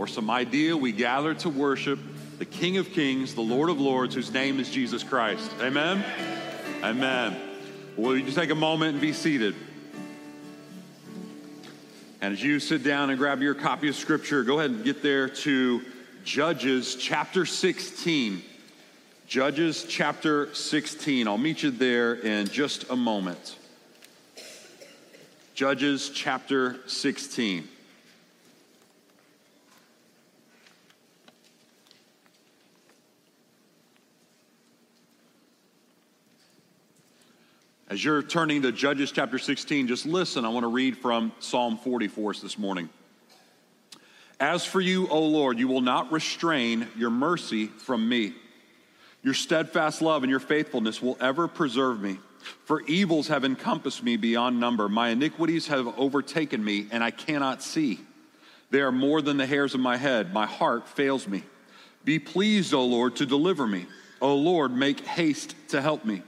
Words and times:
or 0.00 0.06
some 0.06 0.30
idea. 0.30 0.74
We 0.74 0.92
gather 0.92 1.34
to 1.34 1.50
worship 1.50 1.98
the 2.38 2.46
King 2.46 2.78
of 2.78 2.90
Kings, 2.92 3.34
the 3.34 3.42
Lord 3.42 3.68
of 3.68 3.78
Lords, 3.78 4.14
whose 4.14 4.32
name 4.32 4.58
is 4.58 4.70
Jesus 4.70 5.02
Christ. 5.02 5.50
Amen? 5.60 6.02
Amen. 6.82 7.36
Will 7.98 8.16
you 8.16 8.24
just 8.24 8.38
take 8.38 8.48
a 8.48 8.54
moment 8.54 8.92
and 8.92 9.00
be 9.02 9.12
seated? 9.12 9.54
And 12.22 12.32
as 12.32 12.42
you 12.42 12.60
sit 12.60 12.82
down 12.82 13.10
and 13.10 13.18
grab 13.18 13.42
your 13.42 13.52
copy 13.52 13.90
of 13.90 13.94
Scripture, 13.94 14.42
go 14.42 14.58
ahead 14.58 14.70
and 14.70 14.82
get 14.84 15.02
there 15.02 15.28
to 15.28 15.82
Judges 16.24 16.94
chapter 16.94 17.44
16. 17.44 18.42
Judges 19.26 19.84
chapter 19.86 20.54
16. 20.54 21.28
I'll 21.28 21.36
meet 21.36 21.62
you 21.62 21.70
there 21.70 22.14
in 22.14 22.46
just 22.46 22.88
a 22.88 22.96
moment. 22.96 23.58
Judges 25.52 26.08
chapter 26.08 26.78
16. 26.86 27.68
As 37.90 38.04
you're 38.04 38.22
turning 38.22 38.62
to 38.62 38.70
Judges 38.70 39.10
chapter 39.10 39.36
16, 39.36 39.88
just 39.88 40.06
listen. 40.06 40.44
I 40.44 40.48
want 40.50 40.62
to 40.62 40.70
read 40.70 40.96
from 40.96 41.32
Psalm 41.40 41.76
40 41.76 42.06
for 42.06 42.30
us 42.30 42.40
this 42.40 42.56
morning. 42.56 42.88
As 44.38 44.64
for 44.64 44.80
you, 44.80 45.08
O 45.08 45.20
Lord, 45.22 45.58
you 45.58 45.66
will 45.66 45.80
not 45.80 46.12
restrain 46.12 46.86
your 46.96 47.10
mercy 47.10 47.66
from 47.66 48.08
me. 48.08 48.32
Your 49.24 49.34
steadfast 49.34 50.02
love 50.02 50.22
and 50.22 50.30
your 50.30 50.38
faithfulness 50.38 51.02
will 51.02 51.16
ever 51.20 51.48
preserve 51.48 52.00
me. 52.00 52.20
For 52.64 52.80
evils 52.82 53.26
have 53.26 53.44
encompassed 53.44 54.04
me 54.04 54.16
beyond 54.16 54.60
number. 54.60 54.88
My 54.88 55.08
iniquities 55.08 55.66
have 55.66 55.88
overtaken 55.98 56.64
me, 56.64 56.86
and 56.92 57.02
I 57.02 57.10
cannot 57.10 57.60
see. 57.60 57.98
They 58.70 58.82
are 58.82 58.92
more 58.92 59.20
than 59.20 59.36
the 59.36 59.46
hairs 59.46 59.74
of 59.74 59.80
my 59.80 59.96
head. 59.96 60.32
My 60.32 60.46
heart 60.46 60.88
fails 60.88 61.26
me. 61.26 61.42
Be 62.04 62.20
pleased, 62.20 62.72
O 62.72 62.84
Lord, 62.84 63.16
to 63.16 63.26
deliver 63.26 63.66
me. 63.66 63.86
O 64.20 64.36
Lord, 64.36 64.70
make 64.70 65.00
haste 65.00 65.56
to 65.70 65.82
help 65.82 66.04
me. 66.04 66.22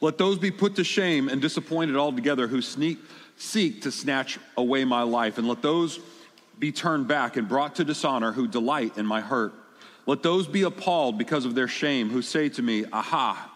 Let 0.00 0.18
those 0.18 0.38
be 0.38 0.50
put 0.50 0.76
to 0.76 0.84
shame 0.84 1.28
and 1.28 1.42
disappointed 1.42 1.96
altogether 1.96 2.46
who 2.46 2.62
sneak, 2.62 2.98
seek 3.36 3.82
to 3.82 3.90
snatch 3.90 4.38
away 4.56 4.84
my 4.84 5.02
life, 5.02 5.38
and 5.38 5.48
let 5.48 5.62
those 5.62 5.98
be 6.58 6.72
turned 6.72 7.08
back 7.08 7.36
and 7.36 7.48
brought 7.48 7.76
to 7.76 7.84
dishonor 7.84 8.32
who 8.32 8.46
delight 8.46 8.96
in 8.96 9.06
my 9.06 9.20
hurt. 9.20 9.52
Let 10.06 10.22
those 10.22 10.46
be 10.46 10.62
appalled 10.62 11.18
because 11.18 11.44
of 11.44 11.54
their 11.54 11.68
shame 11.68 12.10
who 12.10 12.22
say 12.22 12.48
to 12.50 12.62
me, 12.62 12.84
Aha! 12.92 13.54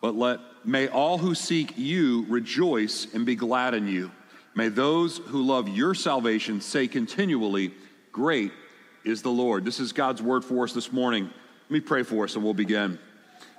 But 0.00 0.14
let 0.14 0.40
may 0.64 0.88
all 0.88 1.18
who 1.18 1.34
seek 1.34 1.76
you 1.76 2.26
rejoice 2.28 3.12
and 3.14 3.26
be 3.26 3.34
glad 3.34 3.74
in 3.74 3.88
you. 3.88 4.10
May 4.54 4.68
those 4.68 5.18
who 5.18 5.42
love 5.42 5.68
your 5.68 5.94
salvation 5.94 6.60
say 6.60 6.86
continually, 6.86 7.72
Great 8.12 8.52
is 9.04 9.22
the 9.22 9.30
Lord. 9.30 9.64
This 9.64 9.80
is 9.80 9.92
God's 9.92 10.22
word 10.22 10.44
for 10.44 10.64
us 10.64 10.72
this 10.72 10.92
morning. 10.92 11.24
Let 11.24 11.70
me 11.70 11.80
pray 11.80 12.02
for 12.02 12.24
us 12.24 12.34
and 12.34 12.44
we'll 12.44 12.54
begin. 12.54 12.98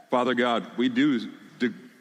Father 0.10 0.36
God, 0.36 0.68
we 0.78 0.90
do 0.90 1.32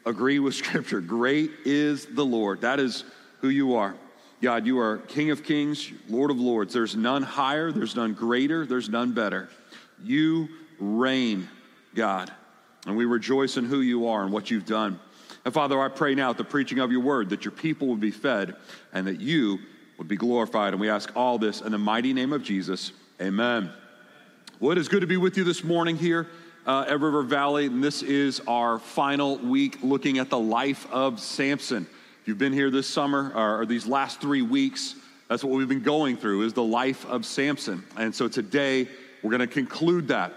agree 0.05 0.39
with 0.39 0.55
Scripture. 0.55 1.01
Great 1.01 1.51
is 1.65 2.05
the 2.05 2.25
Lord. 2.25 2.61
That 2.61 2.79
is 2.79 3.03
who 3.41 3.49
you 3.49 3.75
are. 3.75 3.95
God, 4.41 4.65
you 4.65 4.79
are 4.79 4.97
King 4.97 5.31
of 5.31 5.43
kings, 5.43 5.89
Lord 6.09 6.29
of 6.29 6.37
lords. 6.37 6.73
There's 6.73 6.95
none 6.95 7.23
higher, 7.23 7.71
there's 7.71 7.95
none 7.95 8.13
greater, 8.13 8.65
there's 8.65 8.89
none 8.89 9.13
better. 9.13 9.49
You 10.03 10.49
reign, 10.79 11.47
God. 11.95 12.31
And 12.85 12.97
we 12.97 13.05
rejoice 13.05 13.55
in 13.55 13.63
who 13.63 13.79
you 13.79 14.07
are 14.07 14.23
and 14.23 14.33
what 14.33 14.51
you've 14.51 14.65
done. 14.65 14.99
And 15.45 15.53
Father, 15.53 15.81
I 15.81 15.87
pray 15.87 16.13
now 16.15 16.29
at 16.31 16.37
the 16.37 16.43
preaching 16.43 16.79
of 16.79 16.91
your 16.91 17.01
word 17.01 17.29
that 17.29 17.45
your 17.45 17.53
people 17.53 17.87
would 17.87 18.01
be 18.01 18.11
fed 18.11 18.55
and 18.91 19.07
that 19.07 19.21
you 19.21 19.59
would 19.97 20.09
be 20.09 20.17
glorified. 20.17 20.73
And 20.73 20.81
we 20.81 20.89
ask 20.89 21.11
all 21.15 21.37
this 21.37 21.61
in 21.61 21.71
the 21.71 21.77
mighty 21.77 22.11
name 22.11 22.33
of 22.33 22.43
Jesus. 22.43 22.91
Amen. 23.21 23.71
Well, 24.59 24.75
good 24.75 25.01
to 25.01 25.07
be 25.07 25.17
with 25.17 25.37
you 25.37 25.45
this 25.45 25.63
morning 25.63 25.95
here 25.95 26.27
uh, 26.65 26.85
at 26.87 26.99
River 26.99 27.23
Valley, 27.23 27.65
and 27.65 27.83
this 27.83 28.01
is 28.03 28.41
our 28.47 28.79
final 28.79 29.37
week 29.37 29.79
looking 29.83 30.17
at 30.17 30.29
the 30.29 30.39
life 30.39 30.87
of 30.91 31.19
Samson. 31.19 31.85
If 32.21 32.27
you've 32.27 32.37
been 32.37 32.53
here 32.53 32.69
this 32.69 32.87
summer 32.87 33.31
or, 33.35 33.61
or 33.61 33.65
these 33.65 33.85
last 33.85 34.21
three 34.21 34.41
weeks, 34.41 34.95
that's 35.27 35.43
what 35.43 35.57
we've 35.57 35.67
been 35.67 35.83
going 35.83 36.15
through 36.15 36.43
is 36.43 36.53
the 36.53 36.63
life 36.63 37.05
of 37.05 37.25
Samson. 37.25 37.83
And 37.97 38.13
so 38.15 38.27
today 38.27 38.87
we're 39.21 39.31
going 39.31 39.41
to 39.41 39.47
conclude 39.47 40.07
that. 40.09 40.33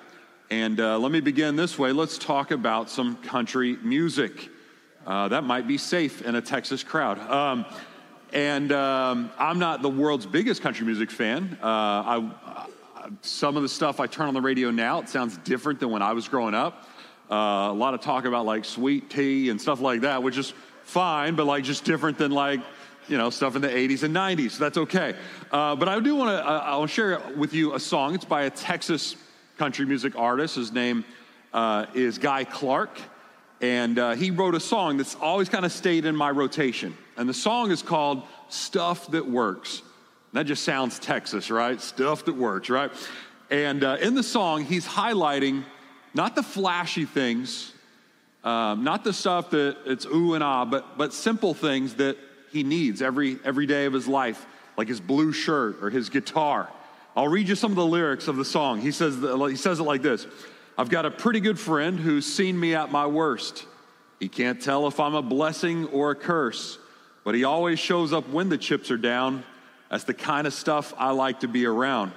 And 0.50 0.80
uh, 0.80 0.98
let 0.98 1.12
me 1.12 1.20
begin 1.20 1.56
this 1.56 1.78
way. 1.78 1.92
Let's 1.92 2.18
talk 2.18 2.50
about 2.50 2.90
some 2.90 3.16
country 3.16 3.76
music. 3.82 4.48
Uh, 5.06 5.28
that 5.28 5.44
might 5.44 5.68
be 5.68 5.78
safe 5.78 6.22
in 6.22 6.34
a 6.34 6.40
Texas 6.40 6.82
crowd. 6.82 7.18
Um, 7.30 7.64
and 8.32 8.72
um, 8.72 9.30
I'm 9.38 9.58
not 9.58 9.82
the 9.82 9.88
world's 9.88 10.26
biggest 10.26 10.62
country 10.62 10.84
music 10.84 11.10
fan. 11.10 11.56
Uh, 11.62 11.66
I, 11.66 12.66
some 13.22 13.56
of 13.56 13.62
the 13.62 13.68
stuff 13.68 14.00
I 14.00 14.06
turn 14.06 14.28
on 14.28 14.34
the 14.34 14.40
radio 14.40 14.70
now, 14.70 15.00
it 15.00 15.08
sounds 15.08 15.36
different 15.38 15.80
than 15.80 15.90
when 15.90 16.02
I 16.02 16.12
was 16.12 16.28
growing 16.28 16.54
up. 16.54 16.88
Uh, 17.30 17.34
a 17.34 17.72
lot 17.72 17.94
of 17.94 18.00
talk 18.00 18.24
about 18.24 18.46
like 18.46 18.64
sweet 18.64 19.10
tea 19.10 19.50
and 19.50 19.60
stuff 19.60 19.80
like 19.80 20.02
that, 20.02 20.22
which 20.22 20.38
is 20.38 20.52
fine, 20.84 21.34
but 21.34 21.46
like 21.46 21.64
just 21.64 21.84
different 21.84 22.18
than 22.18 22.30
like, 22.30 22.60
you 23.08 23.18
know, 23.18 23.30
stuff 23.30 23.56
in 23.56 23.62
the 23.62 23.68
80s 23.68 24.02
and 24.02 24.14
90s. 24.14 24.52
So 24.52 24.64
that's 24.64 24.78
okay. 24.78 25.14
Uh, 25.50 25.74
but 25.76 25.88
I 25.88 25.98
do 26.00 26.14
want 26.14 26.30
to, 26.30 26.46
uh, 26.46 26.62
I'll 26.64 26.86
share 26.86 27.20
with 27.36 27.52
you 27.52 27.74
a 27.74 27.80
song. 27.80 28.14
It's 28.14 28.24
by 28.24 28.42
a 28.42 28.50
Texas 28.50 29.16
country 29.58 29.86
music 29.86 30.16
artist. 30.16 30.56
His 30.56 30.72
name 30.72 31.04
uh, 31.52 31.86
is 31.94 32.18
Guy 32.18 32.44
Clark. 32.44 32.98
And 33.60 33.98
uh, 33.98 34.14
he 34.14 34.30
wrote 34.30 34.54
a 34.54 34.60
song 34.60 34.96
that's 34.96 35.14
always 35.16 35.48
kind 35.48 35.64
of 35.64 35.72
stayed 35.72 36.04
in 36.04 36.14
my 36.14 36.30
rotation. 36.30 36.96
And 37.16 37.28
the 37.28 37.34
song 37.34 37.70
is 37.70 37.82
called 37.82 38.22
Stuff 38.48 39.10
That 39.10 39.26
Works. 39.28 39.82
That 40.36 40.44
just 40.44 40.64
sounds 40.64 40.98
Texas, 40.98 41.50
right? 41.50 41.80
Stuff 41.80 42.26
that 42.26 42.34
works, 42.34 42.68
right? 42.68 42.90
And 43.50 43.82
uh, 43.82 43.96
in 44.02 44.14
the 44.14 44.22
song, 44.22 44.66
he's 44.66 44.86
highlighting 44.86 45.64
not 46.12 46.34
the 46.34 46.42
flashy 46.42 47.06
things, 47.06 47.72
um, 48.44 48.84
not 48.84 49.02
the 49.02 49.14
stuff 49.14 49.48
that 49.52 49.78
it's 49.86 50.04
ooh 50.04 50.34
and 50.34 50.44
ah, 50.44 50.66
but, 50.66 50.98
but 50.98 51.14
simple 51.14 51.54
things 51.54 51.94
that 51.94 52.18
he 52.52 52.64
needs 52.64 53.00
every, 53.00 53.38
every 53.46 53.64
day 53.64 53.86
of 53.86 53.94
his 53.94 54.06
life, 54.06 54.44
like 54.76 54.88
his 54.88 55.00
blue 55.00 55.32
shirt 55.32 55.82
or 55.82 55.88
his 55.88 56.10
guitar. 56.10 56.68
I'll 57.16 57.28
read 57.28 57.48
you 57.48 57.54
some 57.54 57.72
of 57.72 57.76
the 57.76 57.86
lyrics 57.86 58.28
of 58.28 58.36
the 58.36 58.44
song. 58.44 58.82
He 58.82 58.92
says, 58.92 59.14
he 59.14 59.56
says 59.56 59.80
it 59.80 59.84
like 59.84 60.02
this 60.02 60.26
I've 60.76 60.90
got 60.90 61.06
a 61.06 61.10
pretty 61.10 61.40
good 61.40 61.58
friend 61.58 61.98
who's 61.98 62.26
seen 62.26 62.60
me 62.60 62.74
at 62.74 62.92
my 62.92 63.06
worst. 63.06 63.64
He 64.20 64.28
can't 64.28 64.60
tell 64.60 64.86
if 64.86 65.00
I'm 65.00 65.14
a 65.14 65.22
blessing 65.22 65.86
or 65.86 66.10
a 66.10 66.14
curse, 66.14 66.76
but 67.24 67.34
he 67.34 67.44
always 67.44 67.78
shows 67.78 68.12
up 68.12 68.28
when 68.28 68.50
the 68.50 68.58
chips 68.58 68.90
are 68.90 68.98
down 68.98 69.42
that's 69.90 70.04
the 70.04 70.14
kind 70.14 70.46
of 70.46 70.52
stuff 70.52 70.94
I 70.98 71.10
like 71.10 71.40
to 71.40 71.48
be 71.48 71.66
around. 71.66 72.12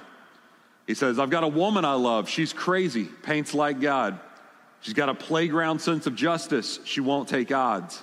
He 0.86 0.94
says, 0.94 1.18
I've 1.18 1.30
got 1.30 1.44
a 1.44 1.48
woman 1.48 1.84
I 1.84 1.94
love. 1.94 2.28
She's 2.28 2.52
crazy, 2.52 3.04
paints 3.04 3.54
like 3.54 3.80
God. 3.80 4.18
She's 4.80 4.94
got 4.94 5.08
a 5.08 5.14
playground 5.14 5.80
sense 5.80 6.06
of 6.06 6.16
justice. 6.16 6.80
She 6.84 7.00
won't 7.00 7.28
take 7.28 7.52
odds. 7.52 8.02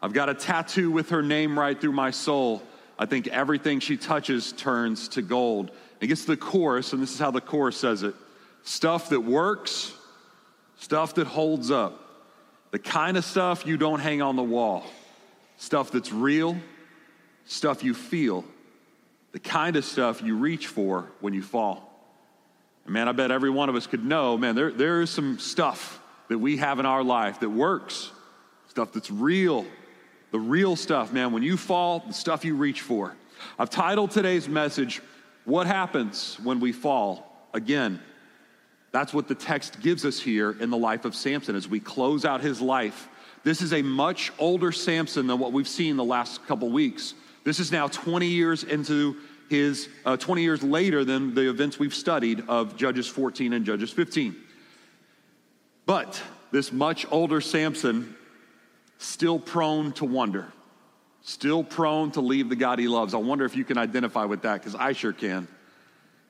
I've 0.00 0.12
got 0.12 0.28
a 0.28 0.34
tattoo 0.34 0.90
with 0.90 1.10
her 1.10 1.22
name 1.22 1.58
right 1.58 1.78
through 1.80 1.92
my 1.92 2.10
soul. 2.10 2.62
I 2.98 3.06
think 3.06 3.26
everything 3.28 3.80
she 3.80 3.96
touches 3.96 4.52
turns 4.52 5.08
to 5.08 5.22
gold. 5.22 5.70
It 6.00 6.06
gets 6.06 6.22
to 6.22 6.28
the 6.28 6.36
chorus, 6.36 6.92
and 6.92 7.02
this 7.02 7.12
is 7.12 7.18
how 7.18 7.30
the 7.30 7.40
chorus 7.40 7.76
says 7.76 8.02
it 8.02 8.14
stuff 8.62 9.08
that 9.08 9.20
works, 9.20 9.92
stuff 10.76 11.14
that 11.14 11.26
holds 11.26 11.70
up, 11.70 12.04
the 12.70 12.78
kind 12.78 13.16
of 13.16 13.24
stuff 13.24 13.66
you 13.66 13.76
don't 13.76 14.00
hang 14.00 14.20
on 14.20 14.36
the 14.36 14.42
wall, 14.42 14.84
stuff 15.56 15.90
that's 15.90 16.12
real, 16.12 16.56
stuff 17.46 17.82
you 17.82 17.94
feel 17.94 18.44
the 19.38 19.48
kind 19.48 19.76
of 19.76 19.84
stuff 19.84 20.20
you 20.20 20.34
reach 20.34 20.66
for 20.66 21.12
when 21.20 21.32
you 21.32 21.42
fall. 21.42 21.88
And 22.84 22.92
man, 22.92 23.06
I 23.06 23.12
bet 23.12 23.30
every 23.30 23.50
one 23.50 23.68
of 23.68 23.76
us 23.76 23.86
could 23.86 24.04
know, 24.04 24.36
man, 24.36 24.56
there, 24.56 24.72
there 24.72 25.00
is 25.00 25.10
some 25.10 25.38
stuff 25.38 26.00
that 26.26 26.38
we 26.38 26.56
have 26.56 26.80
in 26.80 26.86
our 26.86 27.04
life 27.04 27.38
that 27.38 27.48
works, 27.48 28.10
stuff 28.66 28.92
that's 28.92 29.12
real, 29.12 29.64
the 30.32 30.40
real 30.40 30.74
stuff, 30.74 31.12
man. 31.12 31.30
When 31.30 31.44
you 31.44 31.56
fall, 31.56 32.02
the 32.04 32.12
stuff 32.12 32.44
you 32.44 32.56
reach 32.56 32.80
for. 32.80 33.14
I've 33.60 33.70
titled 33.70 34.10
today's 34.10 34.48
message, 34.48 35.00
What 35.44 35.68
Happens 35.68 36.36
When 36.42 36.58
We 36.58 36.72
Fall 36.72 37.48
Again. 37.54 38.02
That's 38.90 39.14
what 39.14 39.28
the 39.28 39.36
text 39.36 39.80
gives 39.80 40.04
us 40.04 40.18
here 40.18 40.56
in 40.58 40.70
the 40.70 40.76
life 40.76 41.04
of 41.04 41.14
Samson 41.14 41.54
as 41.54 41.68
we 41.68 41.78
close 41.78 42.24
out 42.24 42.40
his 42.40 42.60
life. 42.60 43.08
This 43.44 43.62
is 43.62 43.72
a 43.72 43.82
much 43.82 44.32
older 44.40 44.72
Samson 44.72 45.28
than 45.28 45.38
what 45.38 45.52
we've 45.52 45.68
seen 45.68 45.96
the 45.96 46.02
last 46.02 46.44
couple 46.48 46.68
weeks. 46.70 47.14
This 47.48 47.60
is 47.60 47.72
now 47.72 47.88
20 47.88 48.26
years 48.26 48.62
into 48.62 49.16
his 49.48 49.88
uh, 50.04 50.16
20 50.16 50.42
years 50.42 50.62
later 50.62 51.04
than 51.04 51.34
the 51.34 51.48
events 51.48 51.78
we've 51.78 51.94
studied 51.94 52.44
of 52.48 52.76
Judges 52.76 53.06
14 53.06 53.52
and 53.52 53.64
Judges 53.64 53.90
15. 53.90 54.36
But 55.86 56.22
this 56.50 56.72
much 56.72 57.06
older 57.10 57.40
Samson, 57.40 58.14
still 58.98 59.38
prone 59.38 59.92
to 59.92 60.04
wonder, 60.04 60.46
still 61.22 61.64
prone 61.64 62.10
to 62.12 62.20
leave 62.20 62.48
the 62.48 62.56
God 62.56 62.78
he 62.78 62.88
loves. 62.88 63.14
I 63.14 63.18
wonder 63.18 63.44
if 63.44 63.56
you 63.56 63.64
can 63.64 63.78
identify 63.78 64.24
with 64.24 64.42
that, 64.42 64.60
because 64.60 64.74
I 64.74 64.92
sure 64.92 65.12
can. 65.12 65.48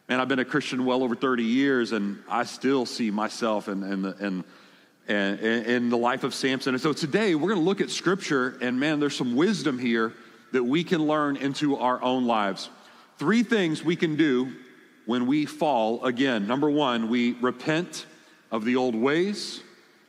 And 0.08 0.20
I've 0.22 0.28
been 0.28 0.38
a 0.38 0.44
Christian 0.44 0.84
well 0.84 1.02
over 1.02 1.14
30 1.14 1.42
years, 1.42 1.92
and 1.92 2.22
I 2.28 2.44
still 2.44 2.86
see 2.86 3.10
myself 3.10 3.68
in, 3.68 3.82
in, 3.82 4.02
the, 4.02 4.44
in, 5.08 5.38
in 5.38 5.90
the 5.90 5.98
life 5.98 6.24
of 6.24 6.34
Samson. 6.34 6.74
And 6.74 6.82
so 6.82 6.92
today 6.92 7.34
we're 7.34 7.48
going 7.48 7.60
to 7.60 7.66
look 7.66 7.80
at 7.80 7.90
Scripture, 7.90 8.56
and 8.62 8.80
man, 8.80 9.00
there's 9.00 9.16
some 9.16 9.36
wisdom 9.36 9.78
here 9.78 10.14
that 10.52 10.64
we 10.64 10.82
can 10.82 11.06
learn 11.06 11.36
into 11.36 11.76
our 11.76 12.00
own 12.02 12.26
lives. 12.26 12.70
Three 13.18 13.42
things 13.42 13.82
we 13.82 13.96
can 13.96 14.14
do 14.14 14.52
when 15.04 15.26
we 15.26 15.44
fall 15.44 16.04
again. 16.04 16.46
Number 16.46 16.70
one, 16.70 17.08
we 17.08 17.32
repent 17.32 18.06
of 18.52 18.64
the 18.64 18.76
old 18.76 18.94
ways. 18.94 19.60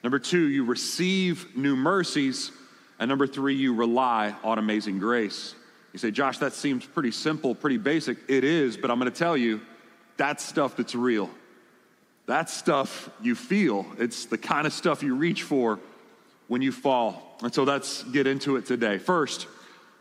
Number 0.04 0.20
two, 0.20 0.48
you 0.48 0.64
receive 0.64 1.58
new 1.58 1.76
mercies. 1.76 2.52
And 3.00 3.10
number 3.10 3.26
three, 3.26 3.56
you 3.56 3.74
rely 3.74 4.36
on 4.44 4.60
amazing 4.60 5.00
grace. 5.00 5.56
You 5.92 5.98
say, 5.98 6.12
Josh, 6.12 6.38
that 6.38 6.54
seems 6.54 6.86
pretty 6.86 7.10
simple, 7.10 7.56
pretty 7.56 7.78
basic. 7.78 8.18
It 8.28 8.44
is, 8.44 8.78
but 8.78 8.92
I'm 8.92 9.00
to 9.00 9.10
tell 9.10 9.36
you, 9.36 9.62
that's 10.18 10.44
stuff 10.44 10.78
that's 10.78 10.94
real. 10.94 11.32
That's 12.28 12.54
stuff 12.54 13.10
you 13.24 13.34
feel. 13.34 13.88
It's 13.98 14.26
the 14.26 14.38
kind 14.38 14.68
of 14.68 14.74
stuff 14.74 15.02
you 15.02 15.16
reach 15.16 15.42
for 15.42 15.80
when 16.48 16.62
you 16.62 16.72
fall. 16.72 17.38
And 17.42 17.52
so 17.52 17.64
let's 17.64 18.04
get 18.04 18.28
into 18.28 18.56
it 18.58 18.68
today. 18.68 19.00
First, 19.00 19.48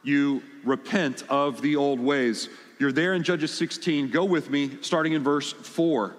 you 0.03 0.43
repent 0.63 1.25
of 1.31 1.63
the 1.63 1.77
old 1.77 2.01
ways. 2.01 2.51
You're 2.79 2.93
there 2.93 3.15
in 3.15 3.25
Judges 3.25 3.53
16. 3.55 4.11
Go 4.11 4.25
with 4.25 4.51
me, 4.51 4.79
starting 4.83 5.13
in 5.13 5.23
verse 5.23 5.53
4. 5.53 6.15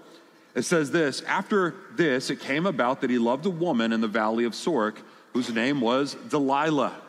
It 0.55 0.63
says 0.63 0.91
this 0.91 1.21
After 1.21 1.75
this, 1.95 2.29
it 2.29 2.41
came 2.41 2.65
about 2.65 3.01
that 3.01 3.09
he 3.09 3.17
loved 3.17 3.45
a 3.45 3.49
woman 3.49 3.93
in 3.93 4.01
the 4.01 4.07
valley 4.07 4.43
of 4.43 4.53
Sorek, 4.53 4.97
whose 5.33 5.53
name 5.53 5.79
was 5.79 6.15
Delilah. 6.27 6.99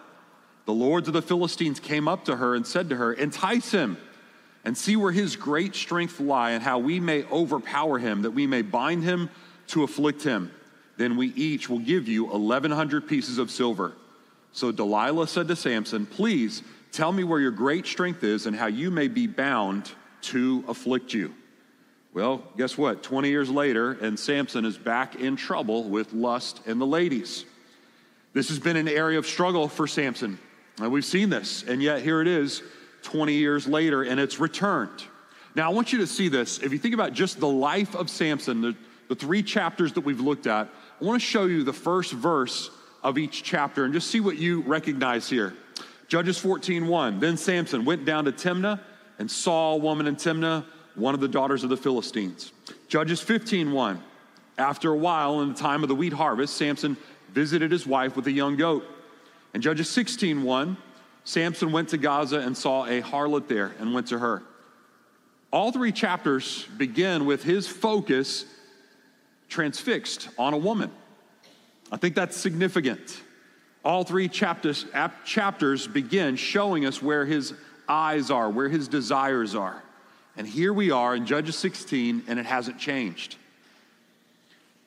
The 0.67 0.73
lords 0.73 1.09
of 1.09 1.15
the 1.15 1.23
Philistines 1.23 1.81
came 1.81 2.07
up 2.07 2.27
to 2.27 2.37
her 2.37 2.55
and 2.55 2.65
said 2.65 2.91
to 2.91 2.97
her, 2.97 3.13
Entice 3.13 3.73
him 3.73 3.97
and 4.65 4.77
see 4.77 4.95
where 4.95 5.11
his 5.11 5.35
great 5.35 5.75
strength 5.75 6.21
lie 6.21 6.51
and 6.51 6.63
how 6.63 6.79
we 6.79 7.01
may 7.01 7.25
overpower 7.25 7.99
him, 7.99 8.23
that 8.23 8.31
we 8.31 8.47
may 8.47 8.63
bind 8.63 9.03
him 9.03 9.31
to 9.69 9.83
afflict 9.83 10.23
him. 10.23 10.53
Then 10.97 11.17
we 11.17 11.29
each 11.29 11.69
will 11.69 11.79
give 11.79 12.07
you 12.07 12.27
1,100 12.27 13.09
pieces 13.09 13.39
of 13.39 13.51
silver. 13.51 13.95
So 14.53 14.71
Delilah 14.71 15.29
said 15.29 15.49
to 15.49 15.57
Samson, 15.57 16.07
Please 16.07 16.63
tell 16.93 17.13
me 17.13 17.25
where 17.25 17.41
your 17.41 17.51
great 17.51 17.87
strength 17.87 18.25
is 18.25 18.47
and 18.47 18.57
how 18.57 18.67
you 18.67 18.91
may 18.91 19.09
be 19.09 19.27
bound 19.27 19.91
to 20.23 20.65
afflict 20.69 21.15
you. 21.15 21.35
Well, 22.13 22.43
guess 22.57 22.77
what? 22.77 23.03
20 23.03 23.29
years 23.29 23.49
later, 23.49 23.93
and 23.93 24.19
Samson 24.19 24.65
is 24.65 24.77
back 24.77 25.15
in 25.15 25.37
trouble 25.37 25.85
with 25.85 26.13
lust 26.13 26.61
and 26.67 26.81
the 26.81 26.87
ladies. 26.87 27.45
This 28.33 28.49
has 28.49 28.59
been 28.59 28.77
an 28.77 28.89
area 28.89 29.19
of 29.19 29.27
struggle 29.27 29.69
for 29.69 29.87
Samson. 29.87 30.39
And 30.81 30.91
we've 30.91 31.05
seen 31.05 31.31
this, 31.31 31.63
and 31.63 31.83
yet 31.83 32.03
here 32.03 32.21
it 32.21 32.29
is 32.29 32.63
20 33.03 33.35
years 33.35 33.67
later, 33.67 34.03
and 34.03 34.19
it's 34.19 34.41
returned. 34.41 35.05
Now, 35.55 35.71
I 35.71 35.75
want 35.75 35.93
you 35.93 35.99
to 35.99 36.07
see 36.07 36.29
this. 36.29 36.59
If 36.59 36.73
you 36.73 36.79
think 36.79 36.95
about 36.95 37.13
just 37.13 37.41
the 37.41 37.49
life 37.49 37.95
of 37.95 38.09
Samson, 38.09 38.61
the, 38.61 38.77
the 39.09 39.15
three 39.15 39.43
chapters 39.43 39.93
that 39.95 40.03
we've 40.03 40.21
looked 40.21 40.47
at, 40.47 40.69
I 41.01 41.05
want 41.05 41.21
to 41.21 41.27
show 41.27 41.47
you 41.47 41.65
the 41.65 41.73
first 41.73 42.13
verse 42.13 42.71
of 43.03 43.19
each 43.19 43.43
chapter 43.43 43.85
and 43.85 43.93
just 43.93 44.11
see 44.11 44.21
what 44.21 44.37
you 44.37 44.63
recognize 44.63 45.29
here. 45.29 45.55
Judges 46.11 46.39
14 46.39 46.89
1. 46.89 47.21
Then 47.21 47.37
Samson 47.37 47.85
went 47.85 48.05
down 48.05 48.25
to 48.25 48.33
Timnah 48.33 48.81
and 49.21 49.31
saw 49.31 49.75
a 49.75 49.77
woman 49.77 50.09
in 50.09 50.17
Timnah 50.17 50.65
one 50.97 51.15
of 51.15 51.21
the 51.21 51.29
daughters 51.29 51.63
of 51.63 51.71
the 51.71 51.77
Philistines. 51.77 52.53
Judges 52.89 53.21
15 53.21 53.71
1. 53.71 54.03
After 54.59 54.91
a 54.91 54.97
while, 54.97 55.41
in 55.41 55.51
the 55.51 55.55
time 55.55 55.85
of 55.85 55.89
the 55.89 55.95
wheat 55.95 56.13
harvest, 56.13 56.57
Samson 56.57 56.97
visited 57.33 57.71
his 57.71 57.87
wife 57.87 58.17
with 58.17 58.27
a 58.27 58.33
young 58.33 58.57
goat. 58.57 58.85
And 59.55 59.63
Judges 59.63 59.89
16 59.89 60.43
1, 60.43 60.77
Samson 61.23 61.71
went 61.71 61.91
to 61.91 61.97
Gaza 61.97 62.41
and 62.41 62.57
saw 62.57 62.87
a 62.87 63.01
harlot 63.01 63.47
there 63.47 63.73
and 63.79 63.95
went 63.95 64.09
to 64.09 64.19
her. 64.19 64.43
All 65.53 65.71
three 65.71 65.93
chapters 65.93 66.67
begin 66.77 67.25
with 67.25 67.45
his 67.45 67.69
focus 67.69 68.47
transfixed 69.49 70.29
on 70.37 70.55
a 70.55 70.59
woman. 70.59 70.91
I 71.93 71.99
think 71.99 72.17
that's 72.17 72.37
significant. 72.37 73.21
All 73.85 74.05
three 74.05 74.29
chapters, 74.29 74.85
chapters 75.25 75.87
begin 75.87 76.37
showing 76.37 76.85
us 76.85 77.01
where 77.01 77.25
his 77.25 77.55
eyes 77.89 78.31
are, 78.31 78.51
where 78.51 78.69
his 78.69 78.89
desires 78.89 79.55
are. 79.55 79.83
And 80.37 80.47
here 80.47 80.73
we 80.73 80.91
are 80.91 81.15
in 81.17 81.27
Judges 81.27 81.57
16, 81.57 82.25
and 82.29 82.39
it 82.39 82.47
hasn't 82.47 82.79
changed. 82.79 83.37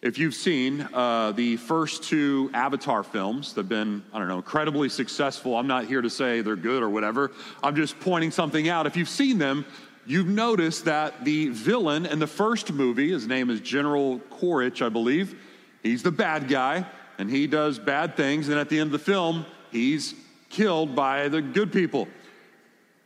If 0.01 0.17
you've 0.17 0.35
seen 0.35 0.87
uh, 0.93 1.31
the 1.31 1.57
first 1.57 2.03
two 2.03 2.51
Avatar 2.53 3.03
films, 3.03 3.53
they've 3.53 3.67
been, 3.67 4.03
I 4.13 4.19
don't 4.19 4.27
know, 4.27 4.37
incredibly 4.37 4.89
successful. 4.89 5.55
I'm 5.55 5.67
not 5.67 5.85
here 5.85 6.01
to 6.01 6.09
say 6.09 6.41
they're 6.41 6.55
good 6.55 6.83
or 6.83 6.89
whatever. 6.89 7.31
I'm 7.63 7.75
just 7.75 7.99
pointing 7.99 8.29
something 8.29 8.67
out. 8.67 8.85
If 8.85 8.97
you've 8.97 9.09
seen 9.09 9.37
them, 9.37 9.65
you've 10.05 10.27
noticed 10.27 10.85
that 10.85 11.23
the 11.23 11.47
villain 11.49 12.05
in 12.05 12.19
the 12.19 12.27
first 12.27 12.73
movie, 12.73 13.11
his 13.11 13.27
name 13.27 13.49
is 13.49 13.61
General 13.61 14.19
Quaritch, 14.29 14.81
I 14.81 14.89
believe, 14.89 15.39
he's 15.81 16.03
the 16.03 16.11
bad 16.11 16.49
guy, 16.49 16.85
and 17.17 17.29
he 17.29 17.47
does 17.47 17.79
bad 17.79 18.15
things. 18.15 18.49
And 18.49 18.59
at 18.59 18.69
the 18.69 18.79
end 18.79 18.87
of 18.87 18.91
the 18.91 18.99
film, 18.99 19.45
he's 19.71 20.15
killed 20.49 20.95
by 20.95 21.27
the 21.27 21.41
good 21.41 21.71
people. 21.71 22.07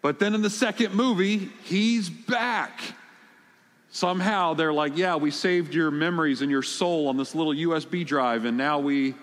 But 0.02 0.20
then 0.20 0.36
in 0.36 0.42
the 0.42 0.50
second 0.50 0.94
movie, 0.94 1.50
he's 1.64 2.10
back. 2.10 2.80
Somehow 3.90 4.54
they're 4.54 4.74
like, 4.74 4.98
yeah, 4.98 5.16
we 5.16 5.32
saved 5.32 5.74
your 5.74 5.90
memories 5.90 6.42
and 6.42 6.52
your 6.52 6.62
soul 6.62 7.08
on 7.08 7.18
this 7.18 7.34
little 7.34 7.54
USB 7.54 8.06
drive, 8.06 8.46
and 8.46 8.58
now 8.58 8.80
we 8.80 9.16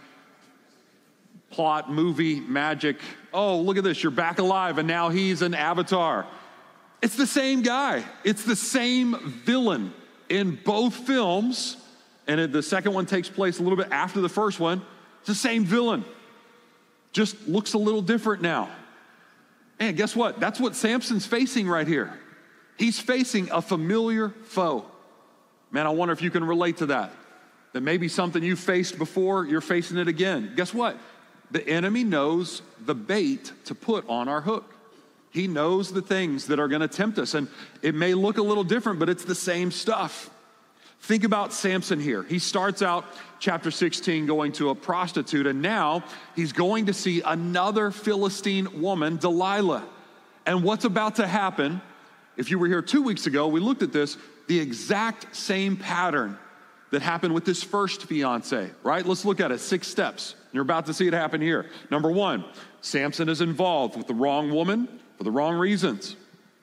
plot 1.50 1.92
movie 1.92 2.40
magic. 2.40 2.96
Oh, 3.32 3.60
look 3.60 3.76
at 3.76 3.84
this, 3.84 4.02
you're 4.02 4.10
back 4.10 4.38
alive, 4.40 4.78
and 4.78 4.88
now 4.88 5.10
he's 5.10 5.42
an 5.42 5.54
avatar. 5.54 6.26
It's 7.02 7.16
the 7.16 7.26
same 7.26 7.62
guy, 7.62 8.02
it's 8.25 8.44
the 8.44 8.56
same 8.56 9.16
villain 9.44 9.94
in 10.28 10.58
both 10.64 10.94
films. 10.94 11.76
And 12.26 12.53
the 12.53 12.62
second 12.62 12.94
one 12.94 13.06
takes 13.06 13.29
place 13.29 13.59
a 13.59 13.62
little 13.62 13.76
bit 13.76 13.88
after 13.91 14.21
the 14.21 14.29
first 14.29 14.59
one. 14.59 14.82
It's 15.21 15.29
the 15.29 15.35
same 15.35 15.65
villain, 15.65 16.05
just 17.12 17.49
looks 17.49 17.75
a 17.75 17.79
little 17.79 18.03
different 18.03 18.43
now. 18.43 18.71
And 19.79 19.97
guess 19.97 20.15
what? 20.15 20.41
That's 20.41 20.61
what 20.61 20.76
Samson's 20.76 21.26
facing 21.26 21.67
right 21.69 21.87
here. 21.87 22.19
He's 22.76 23.00
facing 23.00 23.50
a 23.50 23.62
familiar 23.62 24.31
foe. 24.44 24.85
Man, 25.71 25.87
I 25.87 25.91
wonder 25.91 26.12
if 26.12 26.23
you 26.23 26.31
can 26.31 26.44
relate 26.44 26.79
to 26.79 26.87
that. 26.87 27.12
That 27.73 27.83
maybe 27.83 28.09
something 28.09 28.43
you 28.43 28.54
faced 28.54 28.99
before, 28.99 29.47
you're 29.47 29.61
facing 29.61 29.99
it 29.99 30.07
again. 30.07 30.52
Guess 30.54 30.73
what? 30.73 30.97
The 31.50 31.66
enemy 31.69 32.04
knows 32.04 32.62
the 32.85 32.95
bait 32.95 33.52
to 33.64 33.75
put 33.75 34.09
on 34.09 34.28
our 34.28 34.40
hook. 34.40 34.75
He 35.31 35.49
knows 35.49 35.93
the 35.93 36.02
things 36.02 36.47
that 36.47 36.61
are 36.61 36.69
going 36.69 36.81
to 36.81 36.88
tempt 36.88 37.19
us. 37.19 37.35
And 37.35 37.49
it 37.83 37.95
may 37.95 38.14
look 38.14 38.38
a 38.38 38.43
little 38.43 38.62
different, 38.62 39.00
but 39.00 39.09
it's 39.09 39.25
the 39.25 39.35
same 39.35 39.71
stuff. 39.71 40.31
Think 41.04 41.25
about 41.25 41.52
Samson 41.52 42.00
here. 42.00 42.23
He 42.23 42.38
starts 42.38 42.80
out 42.80 43.04
chapter 43.38 43.70
16 43.70 44.25
going 44.25 44.52
to 44.52 44.70
a 44.70 44.75
prostitute, 44.75 45.46
and 45.46 45.61
now 45.61 46.02
he's 46.34 46.54
going 46.54 46.87
to 46.87 46.94
see 46.94 47.20
another 47.20 47.90
Philistine 47.90 48.80
woman, 48.80 49.18
Delilah. 49.18 49.87
And 50.46 50.62
what's 50.64 50.87
about 50.87 51.16
to 51.16 51.26
happen 51.26 51.82
if 52.38 52.50
you 52.50 52.58
were 52.58 52.68
here 52.68 52.80
two 52.80 53.02
weeks 53.02 53.26
ago, 53.26 53.49
we 53.49 53.61
looked 53.61 53.82
at 53.82 53.92
this, 53.92 54.16
the 54.46 54.58
exact 54.58 55.37
same 55.37 55.76
pattern 55.76 56.38
that 56.90 57.02
happened 57.02 57.34
with 57.34 57.44
this 57.44 57.62
first 57.62 58.06
fiance, 58.06 58.70
right? 58.82 59.04
Let's 59.04 59.26
look 59.26 59.40
at 59.40 59.52
it. 59.52 59.61
Six 59.61 59.87
steps. 59.87 60.37
You're 60.52 60.62
about 60.62 60.87
to 60.87 60.94
see 60.94 61.06
it 61.06 61.12
happen 61.12 61.42
here. 61.42 61.66
Number 61.90 62.11
one, 62.11 62.46
Samson 62.80 63.28
is 63.28 63.42
involved 63.42 63.94
with 63.94 64.06
the 64.06 64.14
wrong 64.14 64.50
woman 64.50 64.88
for 65.18 65.25
the 65.25 65.30
wrong 65.30 65.54
reasons. 65.56 66.16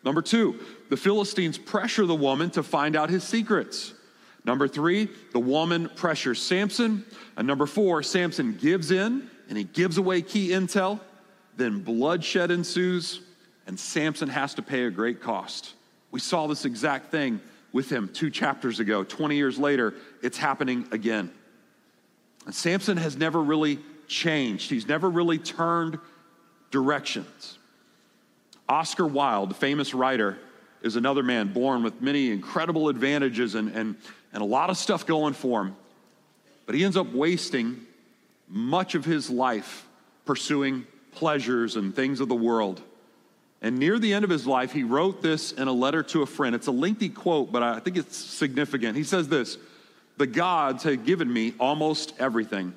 Number 0.04 0.24
two, 0.24 0.60
the 0.90 0.98
Philistines 0.98 1.60
pressure 1.60 2.08
the 2.08 2.16
woman 2.16 2.50
to 2.52 2.64
find 2.64 2.96
out 2.96 3.12
his 3.12 3.24
secrets. 3.24 3.94
Number 4.44 4.68
three, 4.68 5.10
the 5.34 5.40
woman 5.40 5.90
pressures 5.96 6.42
Samson. 6.42 7.06
And 7.38 7.48
number 7.48 7.66
four, 7.66 8.04
Samson 8.04 8.56
gives 8.56 8.92
in 8.92 9.30
and 9.50 9.58
he 9.58 9.64
gives 9.64 9.98
away 9.98 10.22
key 10.22 10.50
intel. 10.50 11.00
Then 11.58 11.82
bloodshed 11.82 12.50
ensues 12.50 13.22
and 13.68 13.80
Samson 13.80 14.30
has 14.30 14.54
to 14.56 14.62
pay 14.62 14.86
a 14.86 14.92
great 14.92 15.22
cost. 15.22 15.74
We 16.10 16.20
saw 16.20 16.48
this 16.48 16.66
exact 16.66 17.12
thing 17.12 17.40
with 17.72 17.90
him 17.90 18.10
two 18.14 18.30
chapters 18.30 18.80
ago. 18.80 19.04
20 19.04 19.36
years 19.36 19.58
later, 19.58 19.94
it's 20.22 20.38
happening 20.38 20.88
again. 20.92 21.32
And 22.46 22.54
Samson 22.54 22.98
has 22.98 23.16
never 23.16 23.42
really 23.42 23.80
changed, 24.08 24.70
he's 24.70 24.88
never 24.88 25.10
really 25.10 25.38
turned 25.38 26.00
directions. 26.70 27.58
Oscar 28.68 29.06
Wilde, 29.06 29.52
the 29.52 29.56
famous 29.56 29.94
writer, 29.94 30.38
is 30.82 30.96
another 30.96 31.24
man 31.24 31.54
born 31.54 31.84
with 31.84 32.02
many 32.02 32.32
incredible 32.32 32.90
advantages 32.90 33.56
and, 33.56 33.70
and, 33.76 33.96
and 34.34 34.42
a 34.42 34.46
lot 34.46 34.70
of 34.70 34.78
stuff 34.78 35.06
going 35.06 35.34
for 35.34 35.62
him. 35.62 35.76
But 36.66 36.76
he 36.76 36.84
ends 36.84 36.98
up 36.98 37.12
wasting 37.14 37.86
much 38.48 38.96
of 38.96 39.06
his 39.06 39.30
life 39.30 39.86
pursuing 40.26 40.86
pleasures 41.14 41.76
and 41.76 41.96
things 41.96 42.20
of 42.20 42.30
the 42.30 42.36
world. 42.36 42.82
And 43.62 43.78
near 43.78 44.00
the 44.00 44.14
end 44.14 44.24
of 44.24 44.32
his 44.32 44.48
life, 44.48 44.72
he 44.72 44.84
wrote 44.84 45.22
this 45.22 45.52
in 45.52 45.68
a 45.68 45.72
letter 45.72 46.02
to 46.04 46.22
a 46.24 46.26
friend. 46.26 46.56
It's 46.56 46.68
a 46.68 46.72
lengthy 46.72 47.10
quote, 47.10 47.52
but 47.52 47.62
I 47.62 47.80
think 47.80 47.98
it's 47.98 48.18
significant. 48.18 48.98
He 48.98 49.04
says 49.04 49.28
this 49.28 49.58
The 50.18 50.28
gods 50.28 50.84
had 50.84 51.06
given 51.06 51.32
me 51.32 51.54
almost 51.60 52.14
everything, 52.18 52.74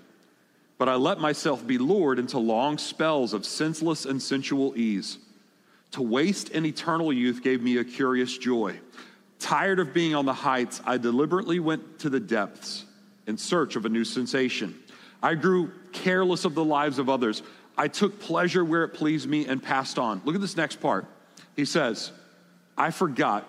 but 0.76 0.88
I 0.88 0.96
let 0.96 1.20
myself 1.20 1.66
be 1.66 1.78
lured 1.78 2.18
into 2.18 2.38
long 2.38 2.78
spells 2.78 3.32
of 3.32 3.46
senseless 3.46 4.04
and 4.04 4.20
sensual 4.20 4.76
ease. 4.76 5.18
To 5.92 6.02
waste 6.02 6.50
an 6.50 6.66
eternal 6.66 7.12
youth 7.12 7.42
gave 7.42 7.62
me 7.62 7.78
a 7.78 7.84
curious 7.84 8.37
joy. 8.37 8.78
Tired 9.45 9.79
of 9.79 9.93
being 9.93 10.15
on 10.15 10.25
the 10.25 10.33
heights, 10.33 10.81
I 10.87 10.97
deliberately 10.97 11.61
went 11.61 11.99
to 11.99 12.09
the 12.09 12.19
depths 12.19 12.87
in 13.27 13.37
search 13.37 13.77
of 13.77 13.85
a 13.85 13.91
new 13.91 14.03
sensation. 14.03 14.75
I 15.23 15.35
grew 15.35 15.71
careless 15.93 16.47
of 16.47 16.55
the 16.55 16.65
lives 16.65 16.99
of 16.99 17.11
others. 17.11 17.43
I 17.77 17.89
took 17.89 18.19
pleasure 18.21 18.65
where 18.65 18.85
it 18.85 18.95
pleased 18.95 19.29
me 19.29 19.45
and 19.47 19.63
passed 19.63 19.99
on. 19.99 20.23
Look 20.25 20.35
at 20.35 20.41
this 20.41 20.57
next 20.57 20.81
part. 20.81 21.05
He 21.57 21.67
says, 21.67 22.11
I 22.79 22.91
forgot 22.91 23.47